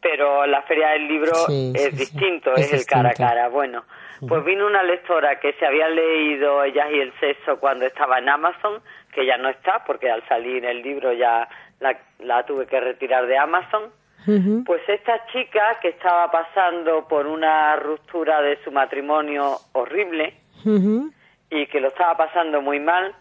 [0.00, 1.32] pero la feria del libro
[1.74, 3.48] es distinto, Es es, el cara a cara.
[3.48, 3.84] Bueno,
[4.26, 8.28] pues vino una lectora que se había leído Ellas y el sexo cuando estaba en
[8.30, 8.80] Amazon,
[9.12, 11.48] que ya no está porque al salir el libro ya
[11.80, 13.90] la, la tuve que retirar de Amazon.
[14.66, 20.34] Pues esta chica que estaba pasando por una ruptura de su matrimonio horrible
[21.50, 23.14] y que lo estaba pasando muy mal,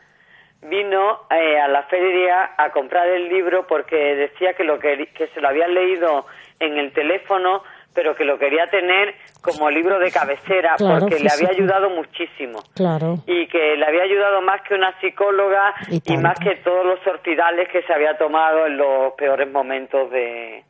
[0.62, 5.28] vino eh, a la feria a comprar el libro porque decía que lo que, que
[5.28, 6.26] se lo había leído
[6.60, 7.64] en el teléfono,
[8.00, 12.60] pero que lo quería tener como libro de cabecera Claro, porque le había ayudado muchísimo
[12.74, 13.16] Claro.
[13.28, 17.68] y que le había ayudado más que una psicóloga Y más que todos los sortidales
[17.70, 20.64] que se había tomado en los peores momentos de,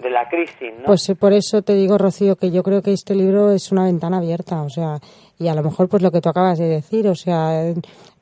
[0.00, 0.84] de la crisis, ¿no?
[0.86, 4.18] Pues por eso te digo, Rocío, que yo creo que este libro es una ventana
[4.18, 4.98] abierta, o sea,
[5.40, 7.64] y a lo mejor pues lo que tú acabas de decir, o sea,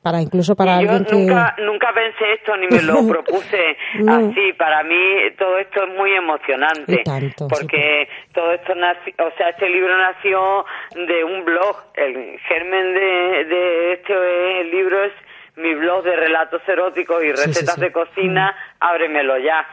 [0.01, 1.15] para incluso para Y yo alguien que...
[1.15, 4.29] nunca, nunca pensé esto ni me lo propuse No.
[4.29, 4.53] así.
[4.53, 4.95] Para mí
[5.37, 7.03] todo esto es muy emocionante.
[7.05, 11.77] Sí, porque todo esto nació, o sea, este libro nació de un blog.
[11.95, 15.13] El germen de, de este libro es
[15.57, 17.81] mi blog de relatos eróticos y sí, recetas sí.
[17.81, 19.67] de cocina, ábremelo ya.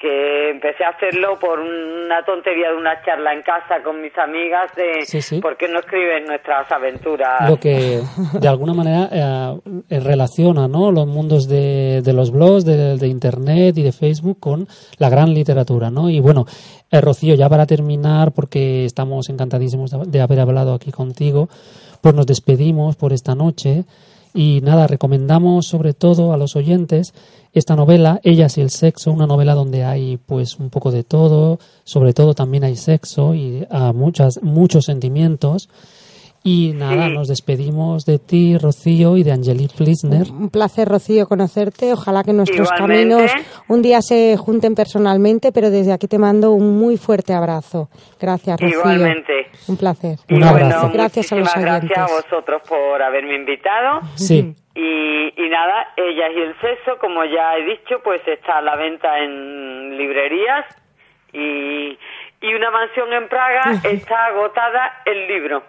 [0.00, 4.74] Que empecé a hacerlo por una tontería de una charla en casa con mis amigas
[4.74, 5.40] de Sí, sí.
[5.40, 7.48] por qué no escriben nuestras aventuras.
[7.48, 8.00] Lo que
[8.40, 10.90] de alguna manera eh, eh, relaciona ¿no?
[10.90, 14.66] los mundos de, de los blogs, de, de Internet y de Facebook con
[14.98, 15.90] la gran literatura.
[15.90, 16.08] ¿no?
[16.08, 16.46] Y bueno,
[16.90, 21.48] eh, Rocío, ya para terminar, porque estamos encantadísimos de, de haber hablado aquí contigo,
[22.00, 23.84] pues nos despedimos por esta noche.
[24.32, 27.12] Y nada, recomendamos sobre todo a los oyentes
[27.52, 31.58] esta novela, Ellas y el sexo, una novela donde hay pues un poco de todo,
[31.84, 35.68] sobre todo también hay sexo y ah, muchas, muchos sentimientos.
[36.42, 37.12] Y nada, Sí.
[37.14, 40.30] nos despedimos de ti, Rocío, y de Angelique Plisner.
[40.30, 41.92] Un placer, Rocío, conocerte.
[41.92, 43.14] Ojalá que nuestros Igualmente.
[43.14, 43.32] caminos
[43.68, 47.90] un día se junten personalmente, pero desde aquí te mando un muy fuerte abrazo.
[48.18, 48.78] Gracias, Rocío.
[48.80, 49.48] Igualmente.
[49.68, 50.16] Un placer.
[50.30, 50.78] Un Y abrazo.
[50.80, 51.90] Bueno, Gracias a los oyentes.
[51.90, 54.00] gracias a vosotros por haberme invitado.
[54.14, 54.54] Sí.
[54.74, 58.76] Y, y nada, Ellas y el sexo, como ya he dicho, pues está a la
[58.76, 60.64] venta en librerías
[61.34, 61.98] y,
[62.40, 65.62] y una mansión en Praga está agotada el libro.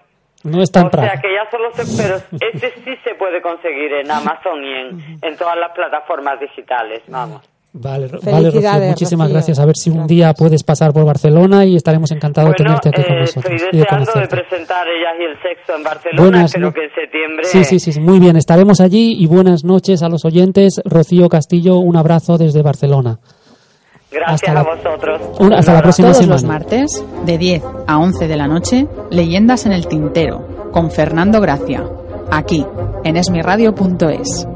[0.43, 2.15] No está en O sea que ya solo se, pero
[2.51, 7.41] ese sí se puede conseguir en Amazon y en, en todas las plataformas digitales, vamos.
[7.73, 9.33] Vale, vale, Rocío, muchísimas Rocío.
[9.33, 9.59] gracias.
[9.59, 13.01] A ver si un día puedes pasar por Barcelona y estaremos encantados de tenerte aquí
[13.01, 14.35] con eh, estoy nosotros y de deseando de conocerte.
[14.41, 17.43] presentar Ellas y el sexo en Barcelona, Buenas espero no- que en septiembre...
[17.45, 18.35] Sí, sí, sí, muy bien.
[18.35, 20.81] Estaremos allí y buenas noches a los oyentes.
[20.83, 23.19] Rocío Castillo, un abrazo desde Barcelona.
[24.11, 25.21] Gracias Hasta la- a vosotros.
[25.39, 26.33] Un- hasta la próxima Todos semana.
[26.35, 31.39] los martes, de 10 a 11 de la noche, Leyendas en el Tintero, con Fernando
[31.39, 31.83] Gracia,
[32.29, 32.65] aquí,
[33.05, 34.47] en esmiradio.es.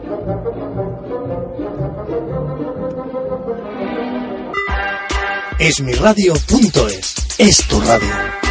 [5.86, 8.45] Esmiradio.es es tu radio.